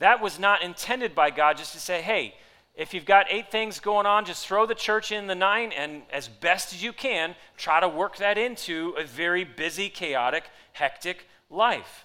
That 0.00 0.20
was 0.20 0.38
not 0.38 0.62
intended 0.62 1.14
by 1.14 1.30
God 1.30 1.56
just 1.56 1.72
to 1.72 1.80
say, 1.80 2.02
hey, 2.02 2.34
if 2.74 2.92
you've 2.92 3.06
got 3.06 3.24
eight 3.30 3.50
things 3.50 3.80
going 3.80 4.04
on, 4.04 4.26
just 4.26 4.46
throw 4.46 4.66
the 4.66 4.74
church 4.74 5.12
in 5.12 5.28
the 5.28 5.34
nine 5.34 5.72
and 5.72 6.02
as 6.12 6.28
best 6.28 6.74
as 6.74 6.82
you 6.82 6.92
can, 6.92 7.34
try 7.56 7.80
to 7.80 7.88
work 7.88 8.18
that 8.18 8.36
into 8.36 8.94
a 8.98 9.04
very 9.04 9.44
busy, 9.44 9.88
chaotic, 9.88 10.44
hectic 10.74 11.26
life. 11.48 12.04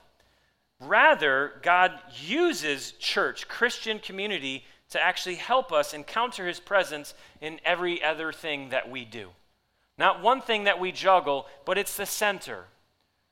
Rather, 0.80 1.56
God 1.62 1.92
uses 2.26 2.94
church, 2.94 3.50
Christian 3.50 4.00
community, 4.00 4.64
to 4.92 5.02
actually 5.02 5.36
help 5.36 5.74
us 5.74 5.94
encounter 5.94 6.48
his 6.48 6.62
presence 6.62 7.14
in 7.42 7.60
every 7.66 8.02
other 8.02 8.32
thing 8.32 8.70
that 8.70 8.90
we 8.90 9.04
do. 9.04 9.32
Not 9.98 10.22
one 10.22 10.42
thing 10.42 10.66
that 10.66 10.80
we 10.80 10.92
juggle, 10.92 11.48
but 11.66 11.78
it's 11.78 11.98
the 11.98 12.06
center. 12.06 12.66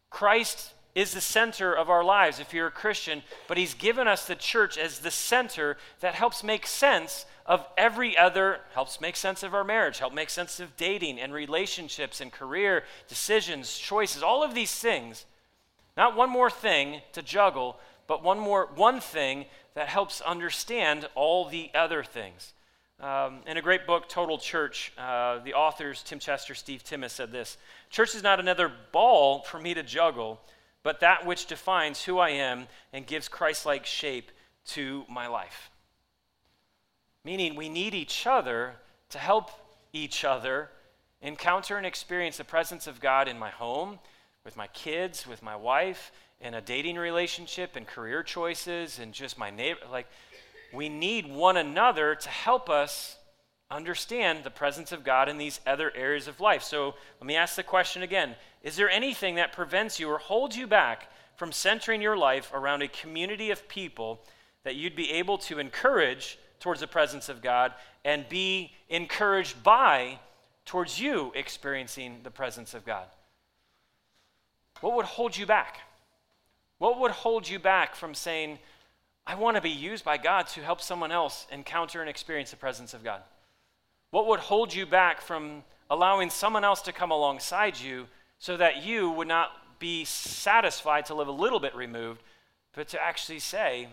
Christ 0.10 0.73
is 0.95 1.13
the 1.13 1.21
center 1.21 1.73
of 1.73 1.89
our 1.89 2.04
lives 2.04 2.39
if 2.39 2.54
you're 2.54 2.67
a 2.67 2.71
Christian, 2.71 3.21
but 3.47 3.58
He's 3.58 3.73
given 3.73 4.08
us 4.08 4.25
the 4.25 4.36
church 4.36 4.78
as 4.78 4.99
the 4.99 5.12
center 5.12 5.78
that 5.99 6.15
helps 6.15 6.43
make 6.43 6.65
sense 6.65 7.25
of 7.45 7.67
every 7.78 8.17
other, 8.17 8.62
helps 8.73 8.99
make 8.99 9.15
sense 9.15 9.43
of 9.43 9.54
our 9.54 9.63
marriage, 9.63 9.99
help 9.99 10.13
make 10.13 10.30
sense 10.30 10.60
of 10.60 10.75
dating 10.78 11.19
and 11.19 11.34
relationships 11.34 12.21
and 12.21 12.32
career 12.32 12.84
decisions, 13.08 13.78
choices, 13.78 14.23
all 14.23 14.41
of 14.41 14.56
these 14.56 14.73
things. 14.73 15.25
Not 15.95 16.15
one 16.15 16.30
more 16.30 16.49
thing 16.49 17.01
to 17.13 17.21
juggle, 17.21 17.78
but 18.08 18.23
one 18.23 18.39
more 18.39 18.69
one 18.75 18.99
thing 18.99 19.45
that 19.75 19.88
helps 19.89 20.21
understand 20.21 21.08
all 21.13 21.45
the 21.45 21.69
other 21.75 22.04
things. 22.04 22.54
Um, 22.99 23.41
in 23.45 23.58
a 23.58 23.62
great 23.62 23.86
book, 23.86 24.08
Total 24.08 24.38
Church, 24.38 24.93
uh, 24.97 25.39
the 25.39 25.53
authors 25.53 26.01
Tim 26.01 26.17
Chester, 26.17 26.55
Steve 26.55 26.84
Timmis 26.84 27.12
said 27.12 27.31
this 27.31 27.58
Church 27.89 28.15
is 28.15 28.23
not 28.23 28.39
another 28.39 28.71
ball 28.91 29.41
for 29.41 29.60
me 29.60 29.73
to 29.73 29.84
juggle, 29.84 30.39
but 30.81 31.01
that 31.01 31.25
which 31.25 31.45
defines 31.45 32.03
who 32.03 32.19
I 32.19 32.29
am 32.29 32.67
and 32.93 33.05
gives 33.05 33.27
Christ 33.27 33.65
like 33.65 33.86
shape 33.86 34.31
to 34.67 35.03
my 35.10 35.27
life. 35.27 35.69
Meaning, 37.25 37.55
we 37.55 37.67
need 37.67 37.93
each 37.93 38.25
other 38.25 38.75
to 39.10 39.17
help 39.17 39.51
each 39.91 40.23
other 40.23 40.69
encounter 41.21 41.77
and 41.77 41.86
experience 41.86 42.38
the 42.38 42.43
presence 42.43 42.88
of 42.88 43.01
God 43.01 43.27
in 43.27 43.38
my 43.38 43.49
home, 43.49 43.99
with 44.45 44.55
my 44.55 44.67
kids, 44.67 45.25
with 45.27 45.41
my 45.41 45.55
wife, 45.55 46.12
in 46.39 46.53
a 46.53 46.62
dating 46.62 46.97
relationship, 46.97 47.75
and 47.75 47.88
career 47.88 48.21
choices, 48.23 48.99
and 48.99 49.12
just 49.12 49.38
my 49.38 49.49
neighbor. 49.49 49.79
Like, 49.91 50.08
we 50.76 50.90
need 50.90 51.28
one 51.28 51.58
another 51.58 52.16
to 52.16 52.30
help 52.30 52.70
us 52.70 53.18
understand 53.72 54.44
the 54.44 54.52
presence 54.52 54.92
of 54.92 55.04
God 55.04 55.28
in 55.28 55.38
these 55.38 55.60
other 55.66 55.92
areas 55.96 56.28
of 56.28 56.40
life. 56.40 56.64
So 56.64 56.96
let 57.20 57.28
me 57.28 57.36
ask 57.36 57.56
the 57.56 57.64
question 57.64 58.04
again 58.04 58.36
Is 58.64 58.76
there 58.76 58.90
anything 58.90 59.36
that 59.36 59.54
prevents 59.54 60.00
you 60.00 60.10
or 60.10 60.18
holds 60.18 60.56
you 60.56 60.68
back 60.68 61.12
from 61.36 61.52
centering 61.52 62.02
your 62.02 62.18
life 62.18 62.52
around 62.54 62.82
a 62.82 62.88
community 62.88 63.52
of 63.52 63.68
people 63.68 64.22
that 64.64 64.76
you'd 64.76 64.96
be 64.96 65.12
able 65.12 65.38
to 65.38 65.60
encourage 65.60 66.40
towards 66.60 66.80
the 66.80 66.88
presence 66.88 67.30
of 67.30 67.42
God 67.42 67.74
and 68.04 68.28
be 68.30 68.72
encouraged 68.90 69.62
by 69.64 70.20
towards 70.66 71.00
you 71.00 71.32
experiencing 71.36 72.20
the 72.24 72.32
presence 72.32 72.74
of 72.74 72.86
God? 72.86 73.06
What 74.82 74.96
would 74.96 75.06
hold 75.06 75.38
you 75.38 75.46
back? 75.46 75.80
What 76.78 77.00
would 77.00 77.12
hold 77.12 77.48
you 77.48 77.60
back 77.60 77.96
from 77.96 78.14
saying, 78.14 78.60
I 79.28 79.36
want 79.36 79.56
to 79.56 79.62
be 79.62 79.70
used 79.70 80.06
by 80.06 80.18
God 80.18 80.48
to 80.50 80.62
help 80.62 80.82
someone 80.82 81.12
else 81.12 81.48
encounter 81.52 82.02
and 82.02 82.10
experience 82.10 82.52
the 82.52 82.58
presence 82.58 82.94
of 82.94 83.04
God? 83.04 83.22
What 84.12 84.28
would 84.28 84.40
hold 84.40 84.74
you 84.74 84.86
back 84.86 85.20
from 85.20 85.64
allowing 85.90 86.30
someone 86.30 86.64
else 86.64 86.82
to 86.84 86.94
come 86.94 87.12
alongside 87.12 87.80
you 87.80 88.08
so 88.38 88.58
that 88.58 88.84
you 88.84 89.10
would 89.10 89.28
not 89.28 89.80
be 89.80 90.06
satisfied 90.06 91.06
to 91.08 91.16
live 91.16 91.28
a 91.28 91.32
little 91.32 91.60
bit 91.60 91.76
removed, 91.76 92.22
but 92.74 92.88
to 92.90 93.02
actually 93.02 93.40
say, 93.40 93.88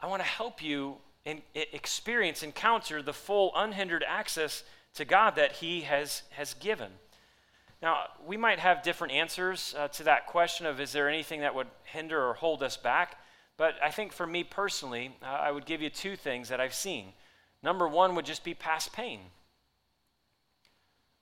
I 0.00 0.06
want 0.06 0.22
to 0.22 0.28
help 0.28 0.62
you 0.62 0.96
in, 1.24 1.40
experience, 1.54 2.42
encounter 2.42 3.02
the 3.02 3.12
full, 3.12 3.52
unhindered 3.56 4.04
access 4.06 4.62
to 4.94 5.04
God 5.04 5.36
that 5.36 5.52
He 5.52 5.82
has, 5.82 6.22
has 6.30 6.54
given. 6.54 6.90
Now, 7.82 8.04
we 8.26 8.36
might 8.36 8.58
have 8.58 8.82
different 8.82 9.12
answers 9.12 9.74
uh, 9.76 9.88
to 9.88 10.04
that 10.04 10.26
question 10.26 10.66
of 10.66 10.80
is 10.80 10.92
there 10.92 11.08
anything 11.08 11.40
that 11.40 11.54
would 11.54 11.66
hinder 11.84 12.22
or 12.22 12.34
hold 12.34 12.62
us 12.62 12.76
back? 12.76 13.16
But 13.56 13.74
I 13.82 13.90
think 13.90 14.12
for 14.12 14.26
me 14.26 14.42
personally, 14.44 15.16
uh, 15.22 15.26
I 15.26 15.50
would 15.50 15.66
give 15.66 15.80
you 15.80 15.90
two 15.90 16.16
things 16.16 16.48
that 16.48 16.60
I've 16.60 16.74
seen. 16.74 17.12
Number 17.62 17.86
one 17.88 18.14
would 18.14 18.24
just 18.24 18.44
be 18.44 18.54
past 18.54 18.92
pain. 18.92 19.20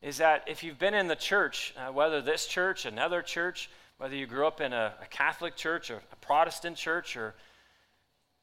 Is 0.00 0.18
that 0.18 0.44
if 0.46 0.64
you've 0.64 0.78
been 0.78 0.94
in 0.94 1.08
the 1.08 1.16
church, 1.16 1.74
uh, 1.76 1.92
whether 1.92 2.20
this 2.20 2.46
church, 2.46 2.86
another 2.86 3.22
church, 3.22 3.70
whether 3.98 4.16
you 4.16 4.26
grew 4.26 4.46
up 4.46 4.60
in 4.60 4.72
a, 4.72 4.94
a 5.00 5.06
Catholic 5.06 5.54
church 5.54 5.90
or 5.90 6.02
a 6.10 6.16
Protestant 6.16 6.76
church, 6.76 7.16
or 7.16 7.34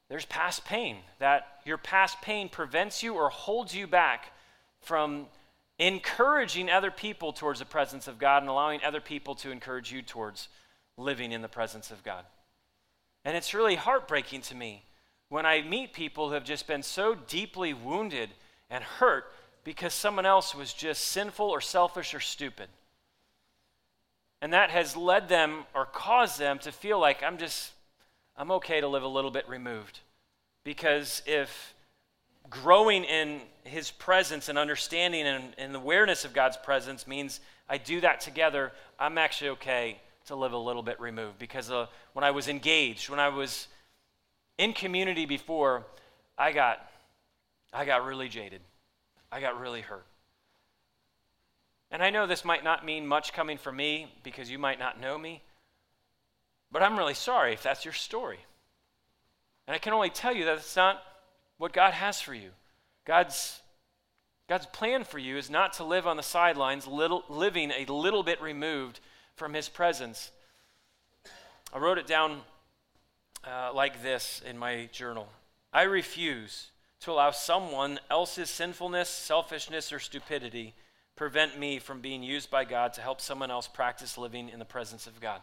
there's 0.07 0.25
past 0.25 0.63
pain, 0.63 0.97
that 1.17 1.59
your 1.65 1.77
past 1.77 2.21
pain 2.21 2.47
prevents 2.47 3.03
you 3.03 3.15
or 3.15 3.29
holds 3.29 3.75
you 3.75 3.87
back 3.87 4.31
from 4.79 5.25
encouraging 5.77 6.69
other 6.69 6.91
people 6.91 7.33
towards 7.33 7.59
the 7.59 7.65
presence 7.65 8.07
of 8.07 8.19
God 8.19 8.43
and 8.43 8.49
allowing 8.49 8.83
other 8.83 9.01
people 9.01 9.35
to 9.35 9.51
encourage 9.51 9.91
you 9.91 10.01
towards 10.01 10.47
living 10.97 11.31
in 11.31 11.41
the 11.41 11.47
presence 11.47 11.91
of 11.91 12.03
God. 12.03 12.23
And 13.25 13.35
it's 13.35 13.53
really 13.53 13.75
heartbreaking 13.75 14.41
to 14.41 14.55
me 14.55 14.83
when 15.29 15.45
I 15.45 15.61
meet 15.61 15.93
people 15.93 16.29
who 16.29 16.33
have 16.33 16.43
just 16.43 16.67
been 16.67 16.83
so 16.83 17.15
deeply 17.15 17.73
wounded 17.73 18.29
and 18.69 18.83
hurt 18.83 19.31
because 19.63 19.93
someone 19.93 20.25
else 20.25 20.55
was 20.55 20.73
just 20.73 21.05
sinful 21.07 21.45
or 21.47 21.61
selfish 21.61 22.13
or 22.13 22.19
stupid. 22.19 22.69
And 24.41 24.53
that 24.53 24.69
has 24.69 24.95
led 24.95 25.27
them 25.27 25.65
or 25.75 25.85
caused 25.85 26.39
them 26.39 26.59
to 26.59 26.71
feel 26.71 26.99
like 26.99 27.21
I'm 27.21 27.37
just, 27.37 27.73
I'm 28.37 28.51
okay 28.51 28.79
to 28.81 28.87
live 28.87 29.03
a 29.03 29.07
little 29.07 29.31
bit 29.31 29.47
removed. 29.49 29.99
Because 30.63 31.21
if 31.25 31.73
growing 32.49 33.03
in 33.03 33.41
his 33.63 33.91
presence 33.91 34.49
and 34.49 34.57
understanding 34.57 35.27
and, 35.27 35.53
and 35.57 35.75
awareness 35.75 36.25
of 36.25 36.33
God's 36.33 36.57
presence 36.57 37.05
means 37.05 37.41
I 37.67 37.77
do 37.77 38.01
that 38.01 38.21
together, 38.21 38.71
I'm 38.97 39.17
actually 39.17 39.51
okay 39.51 39.99
to 40.29 40.35
live 40.35 40.53
a 40.53 40.57
little 40.57 40.81
bit 40.81 40.99
removed. 40.99 41.37
Because 41.37 41.69
uh, 41.69 41.87
when 42.13 42.23
I 42.23 42.31
was 42.31 42.47
engaged, 42.47 43.09
when 43.09 43.19
I 43.19 43.29
was 43.29 43.67
in 44.57 44.73
community 44.73 45.25
before, 45.25 45.85
I 46.37 46.51
got, 46.53 46.79
I 47.73 47.85
got 47.85 48.05
really 48.05 48.29
jaded. 48.29 48.61
I 49.31 49.41
got 49.41 49.59
really 49.59 49.81
hurt. 49.81 50.05
And 51.91 52.03
I 52.03 52.09
know 52.09 52.27
this 52.27 52.45
might 52.45 52.63
not 52.63 52.85
mean 52.85 53.05
much 53.05 53.33
coming 53.33 53.57
from 53.57 53.75
me 53.75 54.13
because 54.23 54.49
you 54.49 54.59
might 54.59 54.79
not 54.79 55.01
know 55.01 55.17
me, 55.17 55.41
but 56.71 56.83
I'm 56.83 56.97
really 56.97 57.15
sorry 57.15 57.53
if 57.53 57.63
that's 57.63 57.83
your 57.83 57.93
story. 57.93 58.39
And 59.67 59.75
I 59.75 59.79
can 59.79 59.93
only 59.93 60.09
tell 60.09 60.35
you 60.35 60.45
that 60.45 60.57
it's 60.57 60.75
not 60.75 61.01
what 61.57 61.73
God 61.73 61.93
has 61.93 62.21
for 62.21 62.33
you. 62.33 62.51
God's, 63.05 63.61
God's 64.47 64.67
plan 64.67 65.03
for 65.03 65.17
you 65.17 65.37
is 65.37 65.49
not 65.49 65.73
to 65.73 65.83
live 65.83 66.05
on 66.05 66.17
the 66.17 66.23
sidelines, 66.23 66.85
little, 66.85 67.23
living 67.27 67.71
a 67.71 67.91
little 67.91 68.23
bit 68.23 68.41
removed 68.41 68.99
from 69.39 69.53
His 69.53 69.69
presence. 69.69 70.31
I 71.73 71.79
wrote 71.79 71.97
it 71.97 72.05
down 72.05 72.41
uh, 73.43 73.71
like 73.73 74.03
this 74.03 74.41
in 74.45 74.57
my 74.57 74.89
journal 74.91 75.29
I 75.71 75.83
refuse 75.83 76.71
to 77.01 77.11
allow 77.11 77.31
someone 77.31 77.99
else's 78.11 78.49
sinfulness, 78.49 79.07
selfishness, 79.07 79.93
or 79.93 79.99
stupidity 79.99 80.73
prevent 81.15 81.57
me 81.57 81.79
from 81.79 82.01
being 82.01 82.23
used 82.23 82.51
by 82.51 82.65
God 82.65 82.93
to 82.93 83.01
help 83.01 83.21
someone 83.21 83.51
else 83.51 83.67
practice 83.67 84.17
living 84.17 84.49
in 84.49 84.59
the 84.59 84.65
presence 84.65 85.07
of 85.07 85.21
God. 85.21 85.41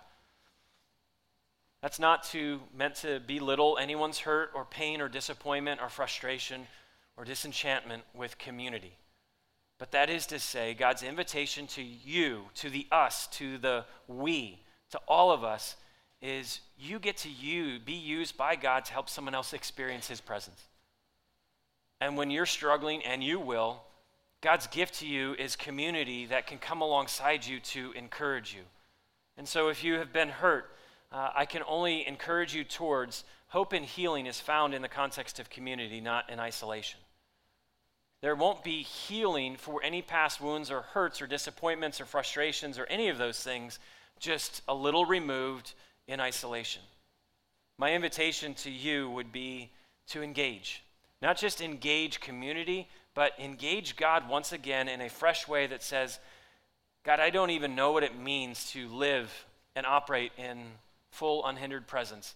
That's 1.80 1.98
not 1.98 2.24
to 2.24 2.60
meant 2.76 2.96
to 2.96 3.20
belittle 3.20 3.78
anyone's 3.78 4.18
hurt 4.18 4.50
or 4.54 4.64
pain 4.64 5.00
or 5.00 5.08
disappointment 5.08 5.80
or 5.80 5.88
frustration 5.88 6.66
or 7.16 7.24
disenchantment 7.24 8.02
with 8.14 8.36
community. 8.36 8.96
But 9.78 9.92
that 9.92 10.08
is 10.08 10.26
to 10.26 10.38
say, 10.38 10.74
God's 10.74 11.02
invitation 11.02 11.66
to 11.68 11.82
you, 11.82 12.44
to 12.54 12.70
the 12.70 12.86
us, 12.90 13.26
to 13.32 13.58
the 13.58 13.84
we, 14.08 14.62
to 14.90 15.00
all 15.06 15.30
of 15.30 15.44
us 15.44 15.76
is 16.22 16.60
you 16.78 16.98
get 16.98 17.18
to 17.18 17.28
you 17.28 17.78
be 17.78 17.92
used 17.92 18.36
by 18.36 18.56
God 18.56 18.84
to 18.86 18.92
help 18.92 19.08
someone 19.08 19.34
else 19.34 19.52
experience 19.52 20.08
his 20.08 20.20
presence. 20.20 20.62
And 22.00 22.16
when 22.16 22.30
you're 22.30 22.46
struggling, 22.46 23.02
and 23.04 23.22
you 23.22 23.38
will, 23.38 23.82
God's 24.40 24.66
gift 24.66 24.94
to 24.96 25.06
you 25.06 25.34
is 25.34 25.56
community 25.56 26.26
that 26.26 26.46
can 26.46 26.58
come 26.58 26.80
alongside 26.80 27.46
you 27.46 27.60
to 27.60 27.92
encourage 27.92 28.54
you. 28.54 28.62
And 29.36 29.46
so 29.46 29.68
if 29.68 29.82
you 29.84 29.94
have 29.94 30.12
been 30.12 30.28
hurt, 30.28 30.70
uh, 31.12 31.30
I 31.34 31.44
can 31.44 31.62
only 31.66 32.06
encourage 32.06 32.54
you 32.54 32.64
towards 32.64 33.24
hope 33.48 33.72
and 33.72 33.84
healing 33.84 34.26
is 34.26 34.40
found 34.40 34.74
in 34.74 34.82
the 34.82 34.88
context 34.88 35.38
of 35.38 35.50
community, 35.50 36.00
not 36.00 36.28
in 36.30 36.40
isolation. 36.40 37.00
There 38.26 38.34
won't 38.34 38.64
be 38.64 38.82
healing 38.82 39.54
for 39.54 39.80
any 39.84 40.02
past 40.02 40.40
wounds 40.40 40.68
or 40.68 40.80
hurts 40.80 41.22
or 41.22 41.28
disappointments 41.28 42.00
or 42.00 42.06
frustrations 42.06 42.76
or 42.76 42.84
any 42.86 43.08
of 43.08 43.18
those 43.18 43.40
things, 43.40 43.78
just 44.18 44.62
a 44.66 44.74
little 44.74 45.04
removed 45.04 45.74
in 46.08 46.18
isolation. 46.18 46.82
My 47.78 47.92
invitation 47.92 48.54
to 48.54 48.70
you 48.72 49.08
would 49.10 49.30
be 49.30 49.70
to 50.08 50.24
engage. 50.24 50.82
Not 51.22 51.36
just 51.36 51.60
engage 51.60 52.18
community, 52.18 52.88
but 53.14 53.30
engage 53.38 53.94
God 53.94 54.28
once 54.28 54.50
again 54.50 54.88
in 54.88 55.02
a 55.02 55.08
fresh 55.08 55.46
way 55.46 55.68
that 55.68 55.84
says, 55.84 56.18
God, 57.04 57.20
I 57.20 57.30
don't 57.30 57.50
even 57.50 57.76
know 57.76 57.92
what 57.92 58.02
it 58.02 58.18
means 58.18 58.72
to 58.72 58.88
live 58.88 59.46
and 59.76 59.86
operate 59.86 60.32
in 60.36 60.64
full, 61.12 61.46
unhindered 61.46 61.86
presence, 61.86 62.34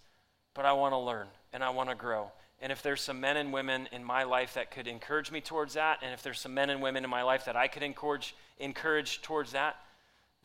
but 0.54 0.64
I 0.64 0.72
want 0.72 0.92
to 0.92 0.98
learn 0.98 1.26
and 1.52 1.64
I 1.64 1.70
want 1.70 1.88
to 1.88 1.96
grow. 1.96 2.30
And 2.60 2.70
if 2.70 2.82
there's 2.82 3.00
some 3.00 3.20
men 3.20 3.36
and 3.36 3.52
women 3.52 3.88
in 3.90 4.04
my 4.04 4.24
life 4.24 4.54
that 4.54 4.70
could 4.70 4.86
encourage 4.86 5.30
me 5.30 5.40
towards 5.40 5.74
that, 5.74 6.00
and 6.02 6.12
if 6.12 6.22
there's 6.22 6.40
some 6.40 6.52
men 6.52 6.68
and 6.68 6.82
women 6.82 7.04
in 7.04 7.10
my 7.10 7.22
life 7.22 7.46
that 7.46 7.56
I 7.56 7.68
could 7.68 7.82
encourage, 7.82 8.34
encourage 8.58 9.22
towards 9.22 9.52
that, 9.52 9.76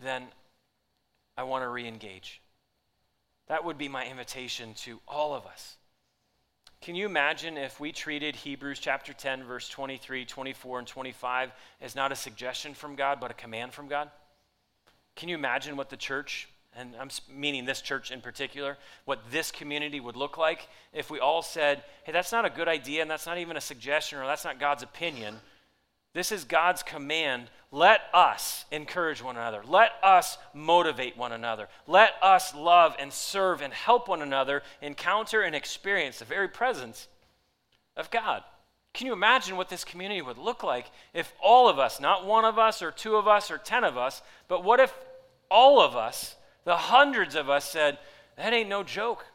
then 0.02 0.24
I 1.38 1.44
want 1.44 1.64
to 1.64 1.70
re 1.70 1.88
engage. 1.88 2.42
That 3.48 3.66
would 3.66 3.78
be 3.78 3.90
my 3.90 4.06
invitation 4.06 4.74
to 4.76 5.00
all 5.08 5.34
of 5.34 5.46
us. 5.46 5.76
Can 6.82 6.96
you 6.96 7.06
imagine 7.06 7.58
if 7.58 7.80
we 7.80 7.92
treated 7.92 8.36
Hebrews 8.36 8.80
chapter 8.80 9.12
10, 9.12 9.44
verse 9.44 9.68
23, 9.70 10.24
24, 10.24 10.80
and 10.80 10.88
25 10.88 11.52
as 11.82 11.96
not 11.96 12.12
a 12.12 12.16
suggestion 12.16 12.74
from 12.74 12.96
God, 12.96 13.20
but 13.20 13.32
a 13.32 13.36
command 13.36 13.74
from 13.74 13.88
God? 13.88 14.10
Can 15.16 15.30
you 15.30 15.36
imagine 15.36 15.78
what 15.78 15.90
the 15.90 15.98
church, 15.98 16.48
and 16.78 16.96
I'm 17.00 17.10
meaning 17.34 17.66
this 17.66 17.82
church 17.82 18.12
in 18.12 18.22
particular, 18.22 18.78
what 19.06 19.20
this 19.32 19.52
community 19.52 20.00
would 20.00 20.16
look 20.16 20.38
like 20.38 20.68
if 20.94 21.10
we 21.10 21.20
all 21.20 21.42
said, 21.42 21.84
hey, 22.04 22.12
that's 22.12 22.32
not 22.32 22.46
a 22.46 22.50
good 22.50 22.68
idea, 22.68 23.02
and 23.02 23.10
that's 23.10 23.26
not 23.26 23.38
even 23.38 23.58
a 23.58 23.62
suggestion, 23.62 24.20
or 24.20 24.26
that's 24.26 24.44
not 24.44 24.60
God's 24.60 24.84
opinion. 24.84 25.38
This 26.14 26.32
is 26.32 26.46
God's 26.46 26.82
command. 26.84 27.50
Let 27.72 28.02
us 28.14 28.66
encourage 28.72 29.22
one 29.22 29.36
another. 29.36 29.62
Let 29.68 29.92
us 30.02 30.38
motivate 30.54 31.18
one 31.18 31.34
another. 31.34 31.68
Let 31.88 32.14
us 32.22 32.56
love 32.56 32.96
and 33.00 33.12
serve 33.12 33.62
and 33.62 33.74
help 33.74 34.08
one 34.08 34.22
another 34.22 34.64
encounter 34.82 35.42
and 35.42 35.54
experience 35.54 36.20
the 36.20 36.26
very 36.26 36.48
presence 36.48 37.08
of 37.98 38.10
God. 38.12 38.44
Can 38.94 39.08
you 39.08 39.14
imagine 39.14 39.58
what 39.58 39.68
this 39.68 39.84
community 39.84 40.22
would 40.22 40.38
look 40.38 40.64
like 40.64 40.90
if 41.14 41.34
all 41.44 41.68
of 41.68 41.80
us, 41.80 42.00
not 42.00 42.26
one 42.26 42.46
of 42.46 42.58
us 42.58 42.82
or 42.82 42.92
two 42.92 43.18
of 43.18 43.28
us 43.28 43.52
or 43.52 43.58
ten 43.58 43.84
of 43.84 43.98
us, 43.98 44.22
but 44.48 44.64
what 44.64 44.80
if 44.80 44.94
all 45.52 45.82
of 45.82 45.98
us 45.98 46.38
The 46.66 46.76
hundreds 46.76 47.36
of 47.36 47.50
us 47.50 47.64
said, 47.64 47.98
That 48.36 48.54
ain't 48.54 48.70
no 48.70 48.84
joke. 48.84 49.26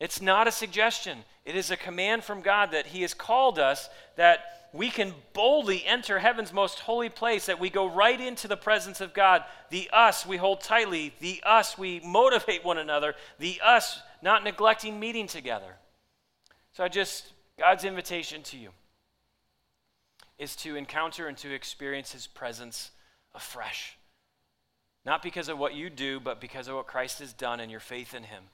It's 0.00 0.22
not 0.22 0.48
a 0.48 0.52
suggestion. 0.52 1.18
It 1.44 1.56
is 1.56 1.70
a 1.70 1.76
command 1.76 2.24
from 2.24 2.40
God 2.40 2.70
that 2.72 2.86
He 2.86 3.02
has 3.02 3.14
called 3.14 3.58
us 3.58 3.88
that 4.16 4.68
we 4.72 4.90
can 4.90 5.14
boldly 5.32 5.84
enter 5.86 6.18
heaven's 6.18 6.52
most 6.52 6.80
holy 6.80 7.08
place, 7.08 7.46
that 7.46 7.60
we 7.60 7.70
go 7.70 7.88
right 7.88 8.20
into 8.20 8.48
the 8.48 8.56
presence 8.56 9.00
of 9.00 9.14
God. 9.14 9.44
The 9.70 9.88
us 9.92 10.26
we 10.26 10.36
hold 10.36 10.62
tightly, 10.62 11.14
the 11.20 11.40
us 11.44 11.78
we 11.78 12.00
motivate 12.00 12.64
one 12.64 12.78
another, 12.78 13.14
the 13.38 13.60
us 13.64 14.00
not 14.20 14.42
neglecting 14.42 14.98
meeting 14.98 15.28
together. 15.28 15.76
So 16.72 16.82
I 16.82 16.88
just, 16.88 17.32
God's 17.56 17.84
invitation 17.84 18.42
to 18.44 18.56
you 18.56 18.70
is 20.38 20.56
to 20.56 20.74
encounter 20.74 21.28
and 21.28 21.36
to 21.38 21.54
experience 21.54 22.10
His 22.10 22.26
presence 22.26 22.90
afresh. 23.32 23.96
Not 25.04 25.22
because 25.22 25.48
of 25.48 25.58
what 25.58 25.74
you 25.74 25.90
do, 25.90 26.18
but 26.18 26.40
because 26.40 26.68
of 26.68 26.76
what 26.76 26.86
Christ 26.86 27.18
has 27.18 27.32
done 27.32 27.60
and 27.60 27.70
your 27.70 27.80
faith 27.80 28.14
in 28.14 28.24
Him. 28.24 28.44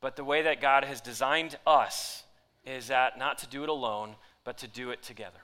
But 0.00 0.16
the 0.16 0.24
way 0.24 0.42
that 0.42 0.60
God 0.60 0.84
has 0.84 1.00
designed 1.00 1.56
us 1.66 2.24
is 2.66 2.88
that 2.88 3.18
not 3.18 3.38
to 3.38 3.46
do 3.46 3.62
it 3.62 3.68
alone, 3.68 4.16
but 4.42 4.58
to 4.58 4.68
do 4.68 4.90
it 4.90 5.02
together. 5.02 5.40